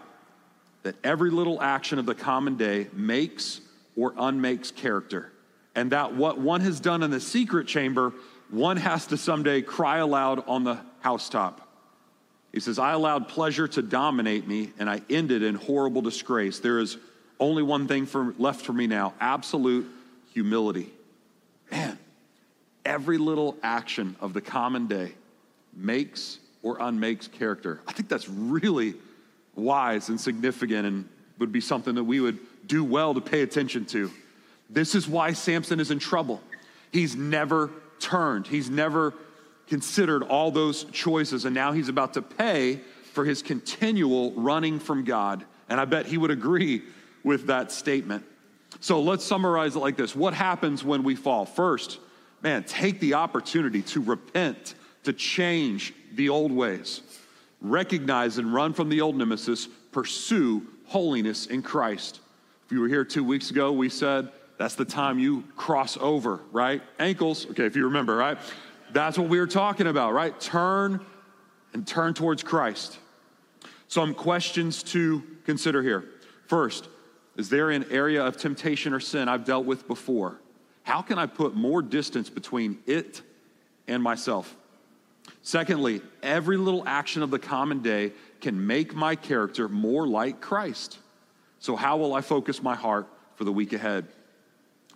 that 0.84 0.96
every 1.02 1.32
little 1.32 1.62
action 1.62 1.98
of 1.98 2.06
the 2.06 2.14
common 2.14 2.58
day 2.58 2.88
makes 2.92 3.62
or 3.96 4.14
unmakes 4.18 4.72
character, 4.72 5.32
and 5.76 5.94
that 5.94 6.14
what 6.14 6.38
one 6.38 6.60
has 6.60 6.82
done 6.82 7.04
in 7.04 7.12
the 7.12 7.22
secret 7.22 7.68
chamber, 7.68 8.12
one 8.50 8.76
has 8.76 9.08
to 9.08 9.16
someday 9.16 9.62
cry 9.62 10.00
aloud 10.00 10.44
on 10.46 10.66
the 10.66 10.78
housetop. 11.00 11.65
He 12.56 12.62
says, 12.62 12.80
I 12.80 12.94
allowed 12.94 13.28
pleasure 13.28 13.68
to 13.68 13.82
dominate 13.82 14.48
me, 14.48 14.72
and 14.80 14.90
I 14.90 15.02
ended 15.10 15.44
in 15.44 15.56
horrible 15.56 16.02
disgrace. 16.02 16.60
There 16.60 16.80
is 16.80 16.96
only 17.38 17.62
one 17.62 17.86
thing 17.86 18.06
for, 18.06 18.34
left 18.38 18.66
for 18.66 18.72
me 18.72 18.88
now 18.88 19.14
absolute 19.20 19.86
humility. 20.32 20.90
Man, 21.70 22.00
every 22.86 23.18
little 23.18 23.58
action 23.62 24.16
of 24.22 24.32
the 24.32 24.40
common 24.40 24.88
day 24.88 25.16
makes 25.76 26.40
or 26.64 26.78
unmakes 26.80 27.28
character. 27.28 27.82
I 27.90 27.92
think 27.92 28.08
that's 28.08 28.30
really 28.30 28.94
wise 29.56 30.08
and 30.08 30.20
significant 30.20 30.88
and 30.88 31.10
would 31.40 31.52
be 31.52 31.60
something 31.60 31.96
that 31.96 32.06
we 32.06 32.22
would 32.22 32.40
do 32.66 32.86
well 32.86 33.14
to 33.16 33.22
pay 33.22 33.42
attention 33.42 33.84
to. 33.88 34.10
This 34.70 34.96
is 34.96 35.10
why 35.10 35.34
Samson 35.34 35.82
is 35.82 35.92
in 35.92 36.00
trouble. 36.00 36.42
He's 36.94 37.18
never 37.18 37.70
turned, 38.00 38.48
he's 38.48 38.70
never 38.70 39.14
considered 39.68 40.24
all 40.24 40.52
those 40.52 40.84
choices, 40.86 41.46
and 41.46 41.56
now 41.56 41.72
he's 41.72 41.90
about 41.90 42.14
to 42.14 42.22
pay 42.22 42.80
for 43.14 43.26
his 43.26 43.42
continual 43.42 44.32
running 44.34 44.80
from 44.80 45.04
God. 45.04 45.46
And 45.70 45.80
I 45.80 45.86
bet 45.86 46.06
he 46.06 46.18
would 46.18 46.32
agree 46.32 46.84
with 47.24 47.48
that 47.48 47.72
statement. 47.72 48.24
So 48.80 49.02
let's 49.02 49.24
summarize 49.24 49.76
it 49.76 49.80
like 49.80 49.98
this 49.98 50.16
What 50.16 50.34
happens 50.34 50.84
when 50.84 51.04
we 51.04 51.16
fall? 51.16 51.46
First, 51.46 52.00
man, 52.42 52.64
take 52.64 53.00
the 53.00 53.16
opportunity 53.16 53.82
to 53.84 54.02
repent, 54.02 54.76
to 55.04 55.14
change 55.14 55.94
the 56.14 56.30
old 56.30 56.52
ways. 56.52 57.02
Recognize 57.62 58.38
and 58.38 58.54
run 58.54 58.74
from 58.74 58.90
the 58.90 59.02
old 59.02 59.16
nemesis, 59.16 59.68
pursue 59.92 60.68
holiness 60.86 61.48
in 61.48 61.64
Christ. 61.64 62.20
If 62.66 62.72
you 62.72 62.82
were 62.82 62.88
here 62.88 63.06
two 63.06 63.24
weeks 63.24 63.50
ago, 63.50 63.72
we 63.72 63.90
said 63.90 64.30
that's 64.58 64.76
the 64.76 64.86
time 64.86 65.20
you 65.20 65.44
cross 65.56 65.98
over, 65.98 66.42
right? 66.52 66.82
Ankles, 67.00 67.50
okay, 67.52 67.66
if 67.66 67.76
you 67.76 67.86
remember, 67.86 68.16
right? 68.16 68.38
That's 68.96 69.18
what 69.18 69.28
we 69.28 69.42
were 69.42 69.46
talking 69.46 69.88
about, 69.88 70.14
right? 70.14 70.40
Turn 70.40 71.06
and 71.74 71.86
turn 71.86 72.14
towards 72.14 72.44
Christ. 72.44 72.98
Some 73.90 74.14
questions 74.14 74.84
to 74.84 75.22
consider 75.44 75.84
here. 75.84 76.06
First, 76.48 76.88
is 77.36 77.50
there 77.50 77.72
an 77.72 77.88
area 77.92 78.26
of 78.26 78.38
temptation 78.38 78.94
or 78.94 79.02
sin 79.02 79.28
I've 79.28 79.44
dealt 79.44 79.66
with 79.66 79.86
before? 79.86 80.40
How 80.84 81.02
can 81.02 81.20
I 81.20 81.26
put 81.26 81.56
more 81.56 81.82
distance 81.82 82.30
between 82.30 82.78
it 82.86 83.22
and 83.86 84.02
myself? 84.02 84.56
Secondly, 85.42 86.02
every 86.24 86.56
little 86.56 86.88
action 86.88 87.22
of 87.22 87.32
the 87.32 87.40
common 87.40 87.82
day 87.82 88.14
can 88.40 88.66
make 88.66 88.96
my 88.96 89.18
character 89.18 89.68
more 89.68 90.08
like 90.08 90.40
Christ. 90.40 91.00
So, 91.60 91.76
how 91.76 91.98
will 91.98 92.14
I 92.14 92.22
focus 92.22 92.64
my 92.64 92.76
heart 92.76 93.10
for 93.36 93.44
the 93.44 93.52
week 93.52 93.74
ahead? 93.74 94.08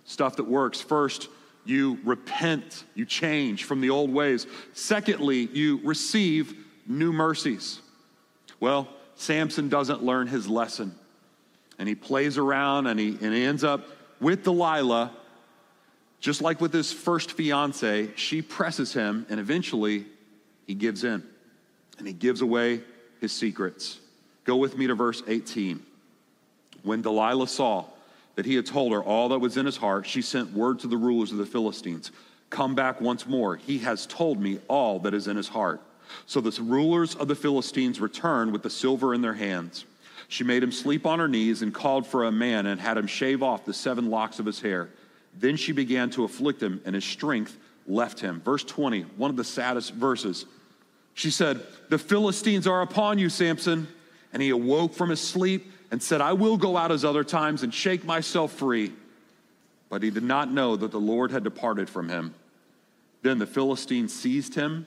Stuff 0.04 0.36
that 0.36 0.44
works. 0.44 0.80
First, 0.80 1.28
you 1.64 1.98
repent, 2.04 2.84
you 2.94 3.04
change 3.04 3.64
from 3.64 3.80
the 3.80 3.90
old 3.90 4.12
ways. 4.12 4.46
Secondly, 4.72 5.48
you 5.52 5.80
receive 5.84 6.54
new 6.86 7.12
mercies. 7.12 7.80
Well, 8.58 8.88
Samson 9.14 9.68
doesn't 9.68 10.02
learn 10.02 10.26
his 10.26 10.48
lesson 10.48 10.94
and 11.78 11.88
he 11.88 11.94
plays 11.94 12.38
around 12.38 12.86
and 12.86 12.98
he, 12.98 13.16
and 13.20 13.34
he 13.34 13.44
ends 13.44 13.64
up 13.64 13.86
with 14.20 14.44
Delilah. 14.44 15.12
Just 16.20 16.42
like 16.42 16.60
with 16.60 16.72
his 16.72 16.92
first 16.92 17.32
fiance, 17.32 18.10
she 18.16 18.42
presses 18.42 18.92
him 18.92 19.26
and 19.30 19.40
eventually 19.40 20.06
he 20.66 20.74
gives 20.74 21.04
in 21.04 21.22
and 21.98 22.06
he 22.06 22.12
gives 22.12 22.42
away 22.42 22.82
his 23.20 23.32
secrets. 23.32 23.98
Go 24.44 24.56
with 24.56 24.76
me 24.76 24.86
to 24.86 24.94
verse 24.94 25.22
18. 25.26 25.84
When 26.82 27.02
Delilah 27.02 27.48
saw 27.48 27.84
that 28.40 28.46
he 28.46 28.54
had 28.54 28.64
told 28.64 28.90
her 28.90 29.04
all 29.04 29.28
that 29.28 29.38
was 29.38 29.58
in 29.58 29.66
his 29.66 29.76
heart, 29.76 30.06
she 30.06 30.22
sent 30.22 30.50
word 30.54 30.78
to 30.78 30.86
the 30.86 30.96
rulers 30.96 31.30
of 31.30 31.36
the 31.36 31.44
Philistines 31.44 32.10
Come 32.48 32.74
back 32.74 32.98
once 32.98 33.26
more. 33.26 33.56
He 33.56 33.76
has 33.80 34.06
told 34.06 34.40
me 34.40 34.60
all 34.66 34.98
that 35.00 35.12
is 35.12 35.28
in 35.28 35.36
his 35.36 35.48
heart. 35.48 35.82
So 36.24 36.40
the 36.40 36.50
rulers 36.62 37.14
of 37.14 37.28
the 37.28 37.34
Philistines 37.34 38.00
returned 38.00 38.50
with 38.50 38.62
the 38.62 38.70
silver 38.70 39.12
in 39.12 39.20
their 39.20 39.34
hands. 39.34 39.84
She 40.28 40.42
made 40.42 40.62
him 40.62 40.72
sleep 40.72 41.04
on 41.04 41.18
her 41.18 41.28
knees 41.28 41.60
and 41.60 41.74
called 41.74 42.06
for 42.06 42.24
a 42.24 42.32
man 42.32 42.64
and 42.64 42.80
had 42.80 42.96
him 42.96 43.06
shave 43.06 43.42
off 43.42 43.66
the 43.66 43.74
seven 43.74 44.08
locks 44.08 44.38
of 44.38 44.46
his 44.46 44.62
hair. 44.62 44.88
Then 45.38 45.56
she 45.56 45.72
began 45.72 46.08
to 46.10 46.24
afflict 46.24 46.62
him, 46.62 46.80
and 46.86 46.94
his 46.94 47.04
strength 47.04 47.58
left 47.86 48.20
him. 48.20 48.40
Verse 48.40 48.64
20, 48.64 49.02
one 49.18 49.30
of 49.30 49.36
the 49.36 49.44
saddest 49.44 49.92
verses. 49.92 50.46
She 51.12 51.30
said, 51.30 51.60
The 51.90 51.98
Philistines 51.98 52.66
are 52.66 52.80
upon 52.80 53.18
you, 53.18 53.28
Samson. 53.28 53.86
And 54.32 54.42
he 54.42 54.50
awoke 54.50 54.94
from 54.94 55.10
his 55.10 55.20
sleep 55.20 55.72
and 55.90 56.02
said, 56.02 56.20
I 56.20 56.32
will 56.32 56.56
go 56.56 56.76
out 56.76 56.92
as 56.92 57.04
other 57.04 57.24
times 57.24 57.62
and 57.62 57.74
shake 57.74 58.04
myself 58.04 58.52
free. 58.52 58.92
But 59.88 60.02
he 60.02 60.10
did 60.10 60.22
not 60.22 60.52
know 60.52 60.76
that 60.76 60.92
the 60.92 61.00
Lord 61.00 61.32
had 61.32 61.42
departed 61.42 61.90
from 61.90 62.08
him. 62.08 62.34
Then 63.22 63.38
the 63.38 63.46
Philistines 63.46 64.14
seized 64.14 64.54
him, 64.54 64.86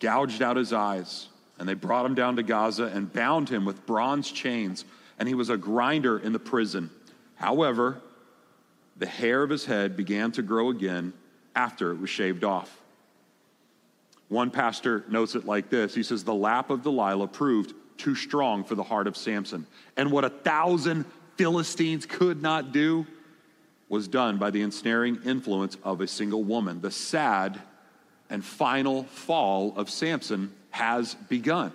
gouged 0.00 0.40
out 0.40 0.56
his 0.56 0.72
eyes 0.72 1.28
and 1.58 1.68
they 1.68 1.74
brought 1.74 2.06
him 2.06 2.14
down 2.14 2.36
to 2.36 2.42
Gaza 2.42 2.84
and 2.84 3.12
bound 3.12 3.48
him 3.48 3.64
with 3.64 3.86
bronze 3.86 4.30
chains, 4.30 4.84
and 5.18 5.28
he 5.28 5.34
was 5.34 5.50
a 5.50 5.56
grinder 5.56 6.18
in 6.18 6.32
the 6.32 6.38
prison. 6.38 6.90
However, 7.36 8.00
the 8.96 9.06
hair 9.06 9.42
of 9.42 9.50
his 9.50 9.64
head 9.64 9.96
began 9.96 10.32
to 10.32 10.42
grow 10.42 10.70
again 10.70 11.12
after 11.54 11.92
it 11.92 12.00
was 12.00 12.10
shaved 12.10 12.44
off. 12.44 12.80
One 14.28 14.50
pastor 14.50 15.04
notes 15.08 15.34
it 15.34 15.44
like 15.44 15.68
this 15.70 15.94
He 15.94 16.02
says, 16.02 16.24
The 16.24 16.34
lap 16.34 16.70
of 16.70 16.82
Delilah 16.82 17.28
proved 17.28 17.74
too 17.96 18.14
strong 18.14 18.64
for 18.64 18.74
the 18.74 18.82
heart 18.82 19.06
of 19.06 19.16
Samson. 19.16 19.66
And 19.96 20.10
what 20.10 20.24
a 20.24 20.30
thousand 20.30 21.04
Philistines 21.36 22.06
could 22.06 22.42
not 22.42 22.72
do 22.72 23.06
was 23.88 24.08
done 24.08 24.38
by 24.38 24.50
the 24.50 24.62
ensnaring 24.62 25.20
influence 25.24 25.76
of 25.84 26.00
a 26.00 26.06
single 26.06 26.42
woman. 26.42 26.80
The 26.80 26.90
sad 26.90 27.60
and 28.30 28.44
final 28.44 29.04
fall 29.04 29.74
of 29.76 29.90
Samson 29.90 30.52
has 30.70 31.14
begun. 31.14 31.72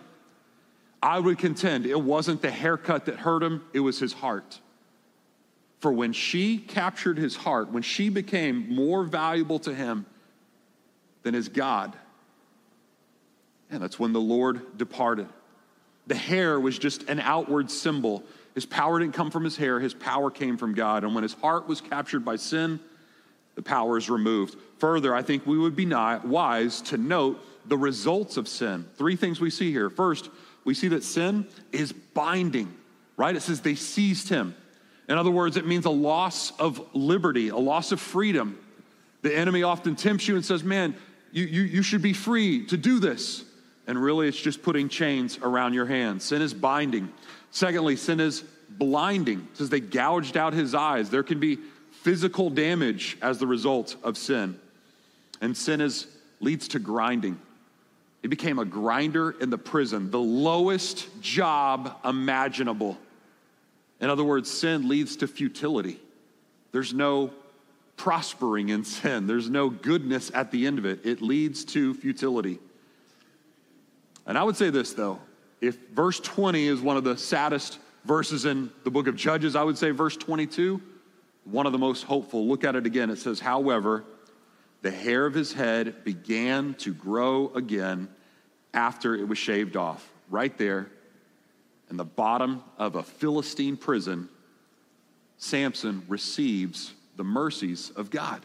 I 1.01 1.19
would 1.19 1.37
contend 1.37 1.85
it 1.85 2.01
wasn't 2.01 2.41
the 2.41 2.51
haircut 2.51 3.05
that 3.05 3.17
hurt 3.17 3.43
him, 3.43 3.63
it 3.73 3.79
was 3.79 3.99
his 3.99 4.13
heart. 4.13 4.59
For 5.79 5.93
when 5.93 6.11
she 6.11 6.57
captured 6.57 7.17
his 7.17 7.37
heart, 7.37 7.71
when 7.71 7.83
she 7.83 8.09
became 8.09 8.73
more 8.73 9.03
valuable 9.03 9.59
to 9.59 9.73
him 9.73 10.05
than 11.23 11.33
his 11.33 11.47
God, 11.47 11.95
and 13.71 13.81
that's 13.81 13.97
when 13.97 14.11
the 14.11 14.19
Lord 14.19 14.77
departed. 14.77 15.27
The 16.09 16.15
hair 16.15 16.59
was 16.59 16.79
just 16.79 17.03
an 17.03 17.19
outward 17.19 17.69
symbol. 17.69 18.23
His 18.55 18.65
power 18.65 18.99
didn't 18.99 19.13
come 19.13 19.29
from 19.29 19.43
his 19.43 19.55
hair, 19.55 19.79
his 19.79 19.93
power 19.93 20.31
came 20.31 20.57
from 20.57 20.73
God. 20.73 21.03
And 21.03 21.13
when 21.13 21.21
his 21.21 21.33
heart 21.33 21.67
was 21.67 21.81
captured 21.81 22.25
by 22.25 22.35
sin, 22.35 22.79
the 23.53 23.61
power 23.61 23.95
is 23.95 24.09
removed. 24.09 24.57
Further, 24.79 25.13
I 25.13 25.21
think 25.21 25.45
we 25.45 25.57
would 25.59 25.75
be 25.75 25.85
wise 25.85 26.81
to 26.81 26.97
note 26.97 27.39
the 27.67 27.77
results 27.77 28.37
of 28.37 28.47
sin. 28.47 28.85
Three 28.97 29.15
things 29.15 29.39
we 29.39 29.51
see 29.51 29.71
here. 29.71 29.91
First, 29.91 30.31
we 30.65 30.73
see 30.73 30.87
that 30.87 31.03
sin 31.03 31.47
is 31.71 31.93
binding, 31.93 32.73
right? 33.15 33.35
It 33.35 33.41
says 33.41 33.61
they 33.61 33.75
seized 33.75 34.29
him. 34.29 34.55
In 35.07 35.15
other 35.15 35.31
words, 35.31 35.57
it 35.57 35.67
means 35.67 35.85
a 35.85 35.91
loss 35.91 36.51
of 36.57 36.83
liberty, 36.95 37.49
a 37.49 37.57
loss 37.57 37.91
of 37.91 37.99
freedom. 38.01 38.57
The 39.21 39.35
enemy 39.35 39.61
often 39.61 39.95
tempts 39.95 40.27
you 40.27 40.35
and 40.35 40.43
says, 40.43 40.63
Man, 40.63 40.95
you, 41.31 41.45
you, 41.45 41.61
you 41.61 41.81
should 41.83 42.01
be 42.01 42.13
free 42.13 42.65
to 42.67 42.77
do 42.77 42.99
this. 42.99 43.43
And 43.89 43.99
really, 43.99 44.27
it's 44.27 44.39
just 44.39 44.61
putting 44.61 44.87
chains 44.87 45.39
around 45.41 45.73
your 45.73 45.87
hands. 45.87 46.23
Sin 46.23 46.43
is 46.43 46.53
binding. 46.53 47.11
Secondly, 47.49 47.95
sin 47.95 48.19
is 48.19 48.43
blinding. 48.69 49.47
It 49.51 49.57
says 49.57 49.69
they 49.71 49.79
gouged 49.79 50.37
out 50.37 50.53
his 50.53 50.75
eyes. 50.75 51.09
There 51.09 51.23
can 51.23 51.39
be 51.39 51.57
physical 52.03 52.51
damage 52.51 53.17
as 53.19 53.39
the 53.39 53.47
result 53.47 53.95
of 54.03 54.15
sin. 54.15 54.59
And 55.41 55.57
sin 55.57 55.81
is, 55.81 56.05
leads 56.39 56.67
to 56.67 56.79
grinding. 56.79 57.39
He 58.21 58.27
became 58.27 58.59
a 58.59 58.65
grinder 58.65 59.31
in 59.31 59.49
the 59.49 59.57
prison, 59.57 60.11
the 60.11 60.19
lowest 60.19 61.07
job 61.19 61.97
imaginable. 62.05 62.95
In 63.99 64.11
other 64.11 64.23
words, 64.23 64.51
sin 64.51 64.87
leads 64.87 65.15
to 65.15 65.27
futility. 65.27 65.99
There's 66.73 66.93
no 66.93 67.31
prospering 67.97 68.69
in 68.69 68.83
sin, 68.83 69.25
there's 69.25 69.49
no 69.49 69.71
goodness 69.71 70.29
at 70.35 70.51
the 70.51 70.67
end 70.67 70.77
of 70.77 70.85
it. 70.85 71.07
It 71.07 71.23
leads 71.23 71.65
to 71.65 71.95
futility. 71.95 72.59
And 74.29 74.37
I 74.37 74.43
would 74.43 74.55
say 74.55 74.69
this, 74.69 74.93
though. 74.93 75.19
If 75.59 75.75
verse 75.89 76.19
20 76.19 76.67
is 76.67 76.81
one 76.81 76.97
of 76.97 77.03
the 77.03 77.17
saddest 77.17 77.79
verses 78.05 78.45
in 78.45 78.69
the 78.83 78.91
book 78.91 79.07
of 79.07 79.15
Judges, 79.15 79.55
I 79.55 79.63
would 79.63 79.77
say 79.77 79.89
verse 79.89 80.15
22, 80.15 80.79
one 81.45 81.65
of 81.65 81.71
the 81.71 81.79
most 81.79 82.03
hopeful. 82.03 82.47
Look 82.47 82.63
at 82.63 82.75
it 82.75 82.85
again. 82.85 83.09
It 83.09 83.17
says, 83.17 83.39
However, 83.39 84.05
the 84.83 84.91
hair 84.91 85.25
of 85.25 85.33
his 85.33 85.51
head 85.51 86.03
began 86.03 86.75
to 86.75 86.93
grow 86.93 87.51
again 87.55 88.07
after 88.71 89.15
it 89.15 89.27
was 89.27 89.39
shaved 89.39 89.75
off. 89.75 90.07
Right 90.29 90.55
there, 90.59 90.91
in 91.89 91.97
the 91.97 92.05
bottom 92.05 92.63
of 92.77 92.95
a 92.95 93.01
Philistine 93.01 93.77
prison, 93.77 94.29
Samson 95.37 96.03
receives 96.07 96.93
the 97.15 97.23
mercies 97.23 97.89
of 97.95 98.11
God. 98.11 98.41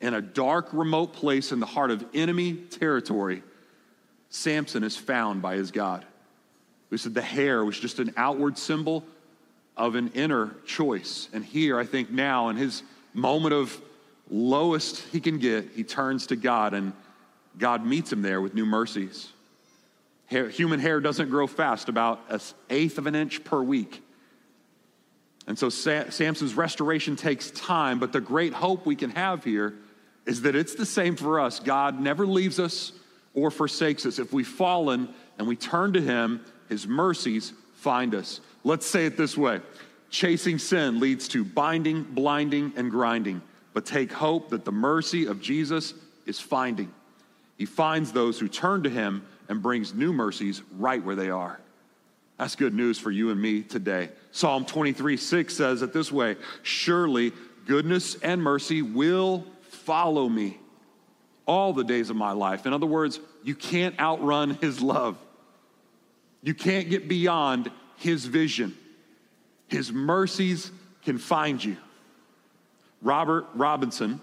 In 0.00 0.14
a 0.14 0.22
dark, 0.22 0.68
remote 0.72 1.14
place 1.14 1.50
in 1.50 1.58
the 1.58 1.66
heart 1.66 1.90
of 1.90 2.06
enemy 2.14 2.54
territory, 2.54 3.42
Samson 4.30 4.84
is 4.84 4.96
found 4.96 5.42
by 5.42 5.56
his 5.56 5.70
God. 5.70 6.04
We 6.90 6.98
said 6.98 7.14
the 7.14 7.22
hair 7.22 7.64
was 7.64 7.78
just 7.78 7.98
an 7.98 8.12
outward 8.16 8.58
symbol 8.58 9.04
of 9.76 9.94
an 9.94 10.10
inner 10.14 10.54
choice. 10.66 11.28
And 11.32 11.44
here, 11.44 11.78
I 11.78 11.84
think 11.84 12.10
now, 12.10 12.48
in 12.48 12.56
his 12.56 12.82
moment 13.14 13.54
of 13.54 13.80
lowest 14.30 14.98
he 15.12 15.20
can 15.20 15.38
get, 15.38 15.70
he 15.74 15.84
turns 15.84 16.26
to 16.28 16.36
God, 16.36 16.74
and 16.74 16.92
God 17.58 17.84
meets 17.86 18.12
him 18.12 18.22
there 18.22 18.40
with 18.40 18.54
new 18.54 18.66
mercies. 18.66 19.28
Hair, 20.26 20.50
human 20.50 20.80
hair 20.80 21.00
doesn't 21.00 21.30
grow 21.30 21.46
fast, 21.46 21.88
about 21.88 22.20
an 22.28 22.40
eighth 22.70 22.98
of 22.98 23.06
an 23.06 23.14
inch 23.14 23.44
per 23.44 23.62
week. 23.62 24.02
And 25.46 25.58
so 25.58 25.70
Samson's 25.70 26.54
restoration 26.54 27.16
takes 27.16 27.50
time, 27.50 27.98
but 27.98 28.12
the 28.12 28.20
great 28.20 28.52
hope 28.52 28.84
we 28.84 28.96
can 28.96 29.10
have 29.10 29.44
here 29.44 29.74
is 30.26 30.42
that 30.42 30.54
it's 30.54 30.74
the 30.74 30.84
same 30.84 31.16
for 31.16 31.40
us. 31.40 31.58
God 31.58 31.98
never 31.98 32.26
leaves 32.26 32.60
us 32.60 32.92
or 33.38 33.50
forsakes 33.50 34.06
us. 34.06 34.18
If 34.18 34.32
we've 34.32 34.46
fallen 34.46 35.08
and 35.38 35.46
we 35.46 35.56
turn 35.56 35.92
to 35.94 36.00
Him, 36.00 36.44
His 36.68 36.86
mercies 36.86 37.52
find 37.74 38.14
us. 38.14 38.40
Let's 38.64 38.86
say 38.86 39.06
it 39.06 39.16
this 39.16 39.36
way 39.36 39.60
chasing 40.10 40.58
sin 40.58 41.00
leads 41.00 41.28
to 41.28 41.44
binding, 41.44 42.02
blinding, 42.02 42.72
and 42.76 42.90
grinding. 42.90 43.42
But 43.74 43.86
take 43.86 44.10
hope 44.10 44.50
that 44.50 44.64
the 44.64 44.72
mercy 44.72 45.26
of 45.26 45.40
Jesus 45.40 45.94
is 46.26 46.40
finding. 46.40 46.92
He 47.56 47.66
finds 47.66 48.12
those 48.12 48.38
who 48.38 48.48
turn 48.48 48.82
to 48.84 48.90
Him 48.90 49.26
and 49.48 49.62
brings 49.62 49.94
new 49.94 50.12
mercies 50.12 50.62
right 50.76 51.02
where 51.02 51.16
they 51.16 51.30
are. 51.30 51.60
That's 52.38 52.54
good 52.54 52.74
news 52.74 52.98
for 52.98 53.10
you 53.10 53.30
and 53.30 53.40
me 53.40 53.62
today. 53.62 54.10
Psalm 54.30 54.64
23 54.64 55.16
6 55.16 55.54
says 55.54 55.82
it 55.82 55.92
this 55.92 56.12
way 56.12 56.36
Surely 56.62 57.32
goodness 57.66 58.14
and 58.22 58.42
mercy 58.42 58.82
will 58.82 59.44
follow 59.62 60.28
me 60.28 60.58
all 61.48 61.72
the 61.72 61.82
days 61.82 62.10
of 62.10 62.16
my 62.16 62.30
life. 62.32 62.66
In 62.66 62.72
other 62.72 62.86
words, 62.86 63.18
you 63.42 63.56
can't 63.56 63.98
outrun 63.98 64.50
his 64.60 64.80
love, 64.80 65.16
you 66.42 66.54
can't 66.54 66.88
get 66.88 67.08
beyond 67.08 67.72
his 67.96 68.26
vision. 68.26 68.76
His 69.66 69.92
mercies 69.92 70.70
can 71.04 71.18
find 71.18 71.62
you. 71.62 71.76
Robert 73.02 73.46
Robinson 73.54 74.20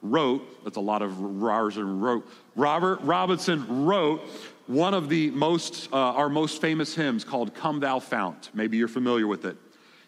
wrote, 0.00 0.64
that's 0.64 0.76
a 0.76 0.80
lot 0.80 1.02
of 1.02 1.20
Robinson 1.20 2.00
wrote. 2.00 2.26
Robert 2.54 3.00
Robinson 3.02 3.84
wrote 3.84 4.22
one 4.66 4.94
of 4.94 5.08
the 5.08 5.30
most, 5.30 5.92
uh, 5.92 5.96
our 5.96 6.28
most 6.28 6.60
famous 6.60 6.94
hymns 6.94 7.24
called 7.24 7.54
Come 7.54 7.80
Thou 7.80 7.98
Fount. 7.98 8.50
Maybe 8.54 8.78
you're 8.78 8.88
familiar 8.88 9.26
with 9.26 9.44
it. 9.44 9.56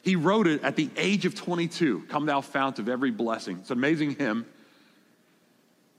He 0.03 0.17
wrote 0.17 0.47
it 0.47 0.63
at 0.63 0.77
the 0.77 0.89
age 0.97 1.27
of 1.27 1.35
22, 1.35 2.05
Come 2.09 2.27
Thou 2.27 2.41
Fount 2.41 2.79
of 2.79 2.89
Every 2.89 3.11
Blessing. 3.11 3.59
It's 3.59 3.71
an 3.71 3.79
amazing 3.79 4.17
hymn. 4.17 4.47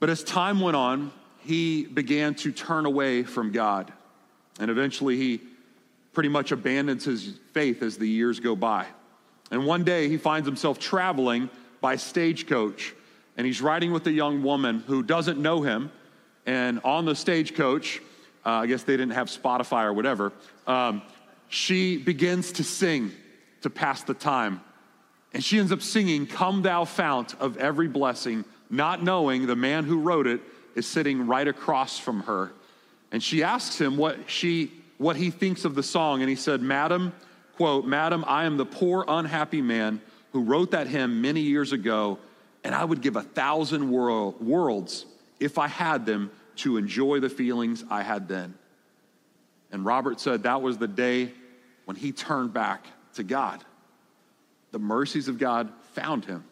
But 0.00 0.10
as 0.10 0.24
time 0.24 0.60
went 0.60 0.76
on, 0.76 1.12
he 1.44 1.84
began 1.84 2.34
to 2.36 2.52
turn 2.52 2.86
away 2.86 3.22
from 3.22 3.52
God. 3.52 3.92
And 4.58 4.70
eventually 4.70 5.16
he 5.16 5.40
pretty 6.12 6.28
much 6.28 6.52
abandons 6.52 7.04
his 7.04 7.38
faith 7.52 7.82
as 7.82 7.96
the 7.96 8.08
years 8.08 8.40
go 8.40 8.56
by. 8.56 8.86
And 9.50 9.66
one 9.66 9.84
day 9.84 10.08
he 10.08 10.16
finds 10.16 10.46
himself 10.46 10.78
traveling 10.78 11.50
by 11.80 11.96
stagecoach. 11.96 12.94
And 13.36 13.46
he's 13.46 13.60
riding 13.60 13.92
with 13.92 14.06
a 14.06 14.12
young 14.12 14.42
woman 14.42 14.82
who 14.86 15.02
doesn't 15.02 15.38
know 15.38 15.62
him. 15.62 15.90
And 16.46 16.80
on 16.84 17.04
the 17.04 17.14
stagecoach, 17.14 18.00
uh, 18.44 18.50
I 18.50 18.66
guess 18.66 18.82
they 18.82 18.94
didn't 18.96 19.12
have 19.12 19.28
Spotify 19.28 19.84
or 19.84 19.92
whatever, 19.92 20.32
um, 20.66 21.02
she 21.48 21.96
begins 21.96 22.52
to 22.52 22.64
sing 22.64 23.12
to 23.62 23.70
pass 23.70 24.02
the 24.02 24.14
time. 24.14 24.60
And 25.32 25.44
she 25.44 25.58
ends 25.58 25.72
up 25.72 25.82
singing, 25.82 26.26
Come 26.26 26.62
Thou 26.62 26.84
Fount 26.84 27.34
of 27.40 27.56
Every 27.56 27.88
Blessing, 27.88 28.44
not 28.70 29.02
knowing 29.02 29.46
the 29.46 29.56
man 29.56 29.84
who 29.84 30.00
wrote 30.00 30.26
it 30.26 30.40
is 30.74 30.86
sitting 30.86 31.26
right 31.26 31.46
across 31.46 31.98
from 31.98 32.20
her. 32.22 32.52
And 33.12 33.22
she 33.22 33.42
asks 33.42 33.80
him 33.80 33.96
what, 33.96 34.30
she, 34.30 34.70
what 34.98 35.16
he 35.16 35.30
thinks 35.30 35.64
of 35.64 35.74
the 35.74 35.82
song. 35.82 36.20
And 36.20 36.30
he 36.30 36.36
said, 36.36 36.62
Madam, 36.62 37.12
quote, 37.56 37.84
Madam, 37.84 38.24
I 38.26 38.44
am 38.44 38.56
the 38.56 38.66
poor, 38.66 39.04
unhappy 39.06 39.60
man 39.60 40.00
who 40.32 40.42
wrote 40.42 40.70
that 40.70 40.86
hymn 40.86 41.20
many 41.20 41.40
years 41.40 41.72
ago, 41.72 42.18
and 42.62 42.74
I 42.74 42.84
would 42.84 43.00
give 43.00 43.16
a 43.16 43.22
thousand 43.22 43.90
world, 43.90 44.40
worlds 44.40 45.06
if 45.40 45.58
I 45.58 45.66
had 45.66 46.06
them 46.06 46.30
to 46.56 46.76
enjoy 46.76 47.20
the 47.20 47.30
feelings 47.30 47.84
I 47.90 48.02
had 48.02 48.28
then. 48.28 48.54
And 49.72 49.84
Robert 49.84 50.20
said 50.20 50.44
that 50.44 50.62
was 50.62 50.78
the 50.78 50.88
day 50.88 51.32
when 51.84 51.96
he 51.96 52.12
turned 52.12 52.52
back 52.52 52.84
to 53.14 53.22
God. 53.22 53.64
The 54.70 54.78
mercies 54.78 55.26
of 55.26 55.38
God 55.38 55.70
found 55.94 56.24
him. 56.24 56.44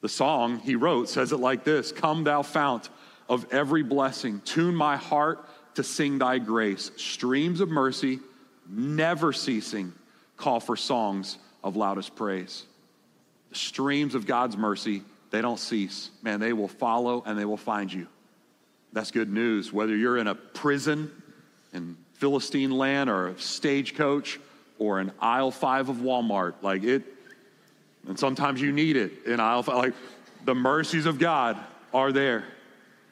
The 0.00 0.08
song 0.08 0.58
he 0.60 0.76
wrote 0.76 1.08
says 1.08 1.32
it 1.32 1.38
like 1.38 1.64
this 1.64 1.92
Come, 1.92 2.24
thou 2.24 2.42
fount 2.42 2.88
of 3.28 3.46
every 3.52 3.82
blessing, 3.82 4.40
tune 4.44 4.74
my 4.74 4.96
heart 4.96 5.46
to 5.74 5.84
sing 5.84 6.18
thy 6.18 6.38
grace. 6.38 6.90
Streams 6.96 7.60
of 7.60 7.68
mercy, 7.68 8.20
never 8.68 9.32
ceasing, 9.32 9.92
call 10.36 10.60
for 10.60 10.76
songs 10.76 11.38
of 11.62 11.76
loudest 11.76 12.16
praise. 12.16 12.64
The 13.50 13.56
streams 13.56 14.14
of 14.14 14.26
God's 14.26 14.56
mercy, 14.56 15.02
they 15.30 15.40
don't 15.40 15.58
cease. 15.58 16.10
Man, 16.22 16.40
they 16.40 16.52
will 16.52 16.68
follow 16.68 17.22
and 17.24 17.38
they 17.38 17.44
will 17.44 17.56
find 17.56 17.92
you. 17.92 18.06
That's 18.92 19.10
good 19.10 19.32
news. 19.32 19.72
Whether 19.72 19.94
you're 19.96 20.18
in 20.18 20.26
a 20.26 20.34
prison 20.34 21.10
in 21.72 21.96
Philistine 22.14 22.72
land 22.72 23.08
or 23.08 23.28
a 23.28 23.38
stagecoach 23.38 24.40
or 24.78 24.98
an 24.98 25.12
aisle 25.20 25.50
five 25.50 25.88
of 25.88 25.96
Walmart, 25.98 26.54
like 26.62 26.82
it, 26.82 27.04
and 28.08 28.18
sometimes 28.18 28.60
you 28.60 28.72
need 28.72 28.96
it 28.96 29.12
aisle 29.40 29.62
five, 29.62 29.76
like 29.76 29.94
the 30.44 30.54
mercies 30.54 31.06
of 31.06 31.18
God 31.18 31.58
are 31.92 32.12
there. 32.12 32.44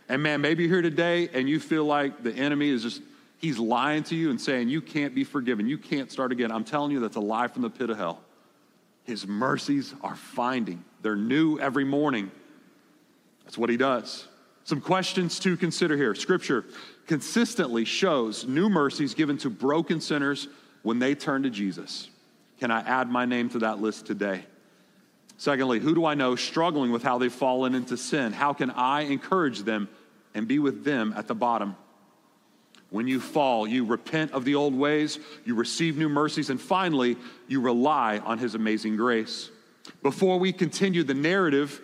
And 0.09 0.23
man, 0.23 0.41
maybe 0.41 0.65
you're 0.65 0.73
here 0.73 0.83
today 0.83 1.29
and 1.33 1.49
you 1.49 1.61
feel 1.61 1.85
like 1.85 2.23
the 2.23 2.33
enemy 2.33 2.71
is 2.71 2.83
just, 2.83 3.03
he's 3.37 3.59
lying 3.59 4.03
to 4.05 4.17
you 4.17 4.31
and 4.31 4.41
saying 4.41 4.69
you 4.69 4.81
can't 4.81 5.15
be 5.15 5.25
forgiven, 5.25 5.69
you 5.69 5.79
can't 5.79 6.11
start 6.11 6.33
again. 6.33 6.51
I'm 6.51 6.65
telling 6.65 6.91
you, 6.91 7.01
that's 7.01 7.17
a 7.17 7.21
lie 7.21 7.49
from 7.49 7.63
the 7.63 7.71
pit 7.71 7.91
of 7.91 7.99
hell. 7.99 8.21
His 9.05 9.27
mercies 9.27 9.95
are 10.03 10.17
finding, 10.17 10.85
they're 11.03 11.17
new 11.17 11.59
every 11.59 11.85
morning. 11.85 12.31
That's 13.45 13.57
what 13.57 13.71
he 13.71 13.79
does. 13.79 14.27
Some 14.65 14.83
questions 14.83 15.39
to 15.41 15.57
consider 15.57 15.97
here. 15.97 16.15
Scripture 16.15 16.67
consistently 17.07 17.87
shows 17.87 18.47
new 18.47 18.69
mercies 18.69 19.15
given 19.15 19.39
to 19.39 19.49
broken 19.49 19.99
sinners 19.99 20.49
when 20.83 20.99
they 20.99 21.15
turn 21.15 21.43
to 21.45 21.51
Jesus. 21.51 22.11
Can 22.61 22.71
I 22.71 22.81
add 22.81 23.09
my 23.09 23.25
name 23.25 23.49
to 23.51 23.61
that 23.61 23.81
list 23.81 24.05
today? 24.05 24.45
Secondly, 25.39 25.79
who 25.79 25.95
do 25.95 26.05
I 26.05 26.15
know 26.15 26.35
struggling 26.35 26.91
with 26.91 27.05
how 27.05 27.17
they've 27.19 27.33
fallen 27.33 27.77
into 27.77 27.97
sin? 27.97 28.33
How 28.33 28.53
can 28.53 28.71
I 28.71 29.03
encourage 29.03 29.61
them 29.61 29.89
and 30.35 30.49
be 30.49 30.59
with 30.59 30.85
them 30.85 31.15
at 31.17 31.29
the 31.29 31.35
bottom? 31.35 31.77
When 32.91 33.07
you 33.07 33.21
fall, 33.21 33.67
you 33.67 33.85
repent 33.85 34.33
of 34.33 34.45
the 34.45 34.57
old 34.57 34.75
ways, 34.75 35.21
you 35.45 35.55
receive 35.55 35.97
new 35.97 36.09
mercies, 36.09 36.51
and 36.51 36.61
finally, 36.61 37.17
you 37.47 37.61
rely 37.61 38.19
on 38.19 38.39
His 38.39 38.57
amazing 38.57 38.97
grace. 38.97 39.51
Before 40.03 40.39
we 40.39 40.53
continue 40.53 41.05
the 41.05 41.15
narrative 41.15 41.81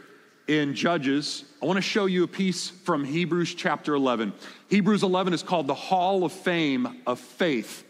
in 0.49 0.75
Judges, 0.75 1.45
I 1.63 1.67
want 1.67 1.77
to 1.77 1.83
show 1.83 2.07
you 2.07 2.25
a 2.25 2.29
piece 2.29 2.71
from 2.71 3.05
Hebrews 3.05 3.55
chapter 3.55 3.95
11. 3.95 4.33
Hebrews 4.69 5.05
11 5.05 5.33
is 5.33 5.45
called 5.45 5.69
the 5.69 5.75
Hall 5.75 6.25
of 6.25 6.33
Fame 6.33 7.03
of 7.07 7.21
Faith. 7.21 7.85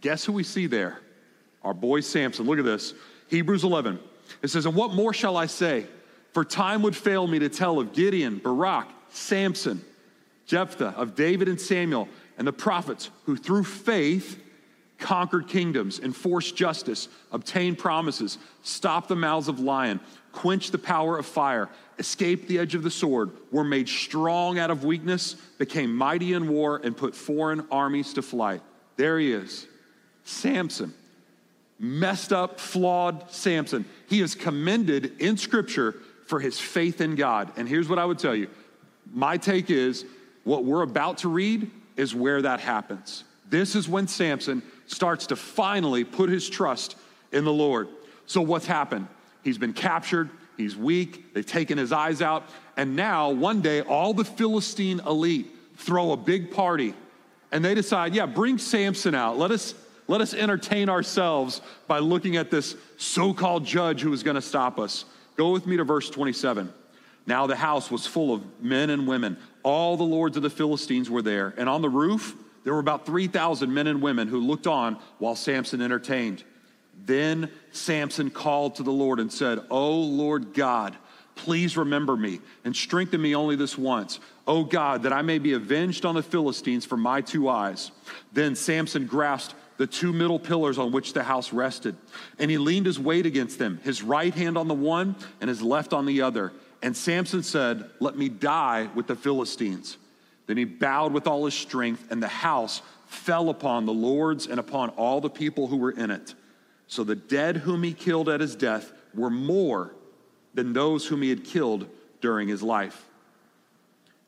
Guess 0.00 0.24
who 0.24 0.32
we 0.32 0.42
see 0.42 0.66
there? 0.66 0.98
Our 1.62 1.74
boy 1.74 2.00
Samson. 2.00 2.46
Look 2.46 2.58
at 2.58 2.64
this. 2.64 2.92
Hebrews 3.28 3.62
11. 3.62 4.00
It 4.42 4.48
says, 4.48 4.66
And 4.66 4.74
what 4.74 4.92
more 4.92 5.12
shall 5.12 5.36
I 5.36 5.46
say? 5.46 5.86
For 6.32 6.44
time 6.44 6.82
would 6.82 6.94
fail 6.94 7.26
me 7.26 7.38
to 7.38 7.48
tell 7.48 7.78
of 7.78 7.92
Gideon, 7.92 8.38
Barak, 8.38 8.88
Samson, 9.10 9.82
Jephthah, 10.46 10.94
of 10.96 11.14
David 11.14 11.48
and 11.48 11.60
Samuel, 11.60 12.08
and 12.38 12.46
the 12.46 12.52
prophets 12.52 13.10
who 13.24 13.36
through 13.36 13.64
faith 13.64 14.42
conquered 14.98 15.46
kingdoms, 15.46 15.98
enforced 15.98 16.56
justice, 16.56 17.08
obtained 17.32 17.78
promises, 17.78 18.38
stopped 18.62 19.08
the 19.08 19.16
mouths 19.16 19.48
of 19.48 19.60
lion, 19.60 20.00
quenched 20.32 20.72
the 20.72 20.78
power 20.78 21.18
of 21.18 21.26
fire, 21.26 21.68
escaped 21.98 22.48
the 22.48 22.58
edge 22.58 22.74
of 22.74 22.82
the 22.82 22.90
sword, 22.90 23.30
were 23.50 23.64
made 23.64 23.88
strong 23.88 24.58
out 24.58 24.70
of 24.70 24.84
weakness, 24.84 25.34
became 25.58 25.94
mighty 25.94 26.34
in 26.34 26.48
war, 26.48 26.80
and 26.82 26.96
put 26.96 27.14
foreign 27.14 27.66
armies 27.70 28.12
to 28.14 28.22
flight. 28.22 28.60
There 28.96 29.18
he 29.18 29.32
is, 29.32 29.66
Samson. 30.24 30.92
Messed 31.78 32.32
up, 32.32 32.58
flawed 32.58 33.30
Samson. 33.30 33.84
He 34.08 34.20
is 34.20 34.34
commended 34.34 35.20
in 35.20 35.36
Scripture 35.36 35.94
for 36.26 36.40
his 36.40 36.58
faith 36.58 37.00
in 37.00 37.14
God. 37.14 37.52
And 37.56 37.68
here's 37.68 37.88
what 37.88 37.98
I 37.98 38.04
would 38.04 38.18
tell 38.18 38.34
you 38.34 38.48
my 39.12 39.36
take 39.36 39.70
is 39.70 40.04
what 40.44 40.64
we're 40.64 40.82
about 40.82 41.18
to 41.18 41.28
read 41.28 41.70
is 41.96 42.14
where 42.14 42.42
that 42.42 42.60
happens. 42.60 43.24
This 43.48 43.74
is 43.74 43.88
when 43.88 44.08
Samson 44.08 44.62
starts 44.86 45.26
to 45.28 45.36
finally 45.36 46.04
put 46.04 46.28
his 46.28 46.48
trust 46.48 46.96
in 47.32 47.44
the 47.44 47.52
Lord. 47.52 47.88
So, 48.26 48.40
what's 48.40 48.66
happened? 48.66 49.06
He's 49.44 49.58
been 49.58 49.72
captured, 49.72 50.30
he's 50.56 50.76
weak, 50.76 51.32
they've 51.34 51.46
taken 51.46 51.78
his 51.78 51.92
eyes 51.92 52.20
out, 52.20 52.44
and 52.76 52.96
now 52.96 53.30
one 53.30 53.60
day 53.60 53.82
all 53.82 54.12
the 54.12 54.24
Philistine 54.24 55.00
elite 55.00 55.46
throw 55.76 56.12
a 56.12 56.16
big 56.16 56.50
party 56.50 56.94
and 57.52 57.64
they 57.64 57.74
decide, 57.74 58.14
yeah, 58.14 58.26
bring 58.26 58.58
Samson 58.58 59.14
out. 59.14 59.38
Let 59.38 59.50
us, 59.50 59.74
let 60.08 60.20
us 60.20 60.34
entertain 60.34 60.88
ourselves 60.88 61.60
by 61.86 61.98
looking 61.98 62.36
at 62.36 62.50
this 62.50 62.76
so 62.96 63.32
called 63.34 63.64
judge 63.64 64.00
who 64.00 64.12
is 64.12 64.22
going 64.22 64.36
to 64.36 64.42
stop 64.42 64.78
us. 64.78 65.04
Go 65.36 65.50
with 65.50 65.66
me 65.66 65.76
to 65.76 65.84
verse 65.84 66.08
27. 66.08 66.72
Now 67.26 67.46
the 67.46 67.56
house 67.56 67.90
was 67.90 68.06
full 68.06 68.32
of 68.32 68.42
men 68.62 68.90
and 68.90 69.06
women. 69.06 69.36
All 69.62 69.96
the 69.96 70.04
lords 70.04 70.36
of 70.36 70.42
the 70.42 70.50
Philistines 70.50 71.10
were 71.10 71.22
there. 71.22 71.52
And 71.56 71.68
on 71.68 71.82
the 71.82 71.88
roof, 71.88 72.36
there 72.64 72.72
were 72.72 72.80
about 72.80 73.04
3,000 73.04 73.72
men 73.72 73.86
and 73.86 74.00
women 74.00 74.28
who 74.28 74.40
looked 74.40 74.66
on 74.66 74.98
while 75.18 75.34
Samson 75.34 75.82
entertained. 75.82 76.44
Then 77.04 77.50
Samson 77.72 78.30
called 78.30 78.76
to 78.76 78.82
the 78.82 78.92
Lord 78.92 79.20
and 79.20 79.32
said, 79.32 79.60
O 79.70 79.92
Lord 79.92 80.54
God, 80.54 80.96
please 81.34 81.76
remember 81.76 82.16
me 82.16 82.40
and 82.64 82.74
strengthen 82.74 83.20
me 83.20 83.34
only 83.34 83.56
this 83.56 83.76
once. 83.76 84.20
O 84.46 84.64
God, 84.64 85.02
that 85.02 85.12
I 85.12 85.22
may 85.22 85.38
be 85.38 85.52
avenged 85.52 86.06
on 86.06 86.14
the 86.14 86.22
Philistines 86.22 86.84
for 86.84 86.96
my 86.96 87.20
two 87.20 87.48
eyes. 87.48 87.90
Then 88.32 88.54
Samson 88.54 89.06
grasped 89.06 89.54
the 89.76 89.86
two 89.86 90.12
middle 90.12 90.38
pillars 90.38 90.78
on 90.78 90.92
which 90.92 91.12
the 91.12 91.22
house 91.22 91.52
rested, 91.52 91.96
and 92.38 92.50
he 92.50 92.58
leaned 92.58 92.86
his 92.86 92.98
weight 92.98 93.26
against 93.26 93.58
them, 93.58 93.80
his 93.84 94.02
right 94.02 94.34
hand 94.34 94.56
on 94.56 94.68
the 94.68 94.74
one 94.74 95.16
and 95.40 95.48
his 95.48 95.62
left 95.62 95.92
on 95.92 96.06
the 96.06 96.22
other. 96.22 96.52
And 96.82 96.96
Samson 96.96 97.42
said, 97.42 97.90
Let 98.00 98.16
me 98.16 98.28
die 98.28 98.88
with 98.94 99.06
the 99.06 99.16
Philistines. 99.16 99.98
Then 100.46 100.56
he 100.56 100.64
bowed 100.64 101.12
with 101.12 101.26
all 101.26 101.44
his 101.44 101.54
strength, 101.54 102.06
and 102.10 102.22
the 102.22 102.28
house 102.28 102.82
fell 103.06 103.50
upon 103.50 103.86
the 103.86 103.92
lords 103.92 104.46
and 104.46 104.60
upon 104.60 104.90
all 104.90 105.20
the 105.20 105.30
people 105.30 105.66
who 105.66 105.76
were 105.76 105.90
in 105.90 106.10
it. 106.10 106.34
So 106.86 107.04
the 107.04 107.16
dead 107.16 107.58
whom 107.58 107.82
he 107.82 107.92
killed 107.92 108.28
at 108.28 108.40
his 108.40 108.54
death 108.54 108.92
were 109.14 109.30
more 109.30 109.92
than 110.54 110.72
those 110.72 111.06
whom 111.06 111.22
he 111.22 111.30
had 111.30 111.44
killed 111.44 111.88
during 112.20 112.48
his 112.48 112.62
life. 112.62 113.06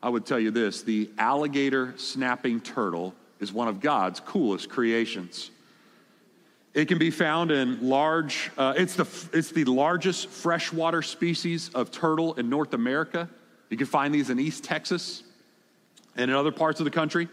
I 0.01 0.09
would 0.09 0.25
tell 0.25 0.39
you 0.39 0.51
this 0.51 0.81
the 0.81 1.09
alligator 1.17 1.93
snapping 1.97 2.61
turtle 2.61 3.13
is 3.39 3.53
one 3.53 3.67
of 3.67 3.79
God's 3.79 4.19
coolest 4.19 4.69
creations. 4.69 5.51
It 6.73 6.87
can 6.87 6.99
be 6.99 7.09
found 7.09 7.51
in 7.51 7.89
large, 7.89 8.51
uh, 8.57 8.73
it's, 8.77 8.95
the, 8.95 9.07
it's 9.33 9.51
the 9.51 9.65
largest 9.65 10.29
freshwater 10.29 11.01
species 11.01 11.69
of 11.69 11.91
turtle 11.91 12.35
in 12.35 12.49
North 12.49 12.73
America. 12.73 13.27
You 13.69 13.77
can 13.77 13.87
find 13.87 14.13
these 14.13 14.29
in 14.29 14.39
East 14.39 14.63
Texas 14.63 15.23
and 16.15 16.29
in 16.29 16.37
other 16.37 16.51
parts 16.51 16.79
of 16.79 16.85
the 16.85 16.91
country. 16.91 17.27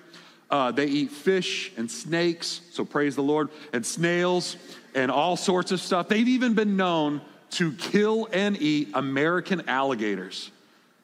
Uh, 0.51 0.71
they 0.71 0.87
eat 0.87 1.11
fish 1.11 1.73
and 1.77 1.90
snakes, 1.90 2.61
so 2.71 2.85
praise 2.85 3.16
the 3.16 3.23
Lord, 3.23 3.51
and 3.73 3.85
snails 3.85 4.57
and 4.95 5.11
all 5.11 5.37
sorts 5.37 5.73
of 5.73 5.81
stuff. 5.81 6.09
They've 6.09 6.29
even 6.29 6.55
been 6.55 6.77
known 6.77 7.21
to 7.51 7.73
kill 7.73 8.29
and 8.33 8.61
eat 8.61 8.88
American 8.95 9.69
alligators. 9.69 10.51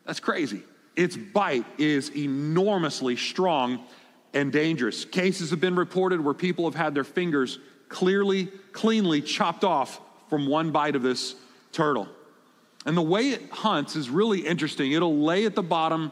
That's 0.07 0.21
crazy. 0.21 0.63
Its 0.97 1.17
bite 1.17 1.67
is 1.79 2.11
enormously 2.17 3.17
strong 3.17 3.85
and 4.35 4.53
dangerous. 4.53 5.05
Cases 5.05 5.51
have 5.51 5.61
been 5.61 5.77
reported 5.77 6.23
where 6.23 6.35
people 6.35 6.65
have 6.65 6.75
had 6.75 6.95
their 6.95 7.05
fingers 7.05 7.59
clearly, 7.89 8.47
cleanly 8.73 9.21
chopped 9.21 9.65
off 9.65 10.01
from 10.29 10.47
one 10.47 10.71
bite 10.71 10.97
of 10.97 11.03
this 11.03 11.35
turtle. 11.73 12.09
And 12.85 12.97
the 12.97 13.03
way 13.03 13.31
it 13.31 13.51
hunts 13.51 13.97
is 13.97 14.11
really 14.11 14.41
interesting. 14.41 14.93
It'll 14.93 15.19
lay 15.19 15.45
at 15.45 15.55
the 15.55 15.63
bottom 15.63 16.11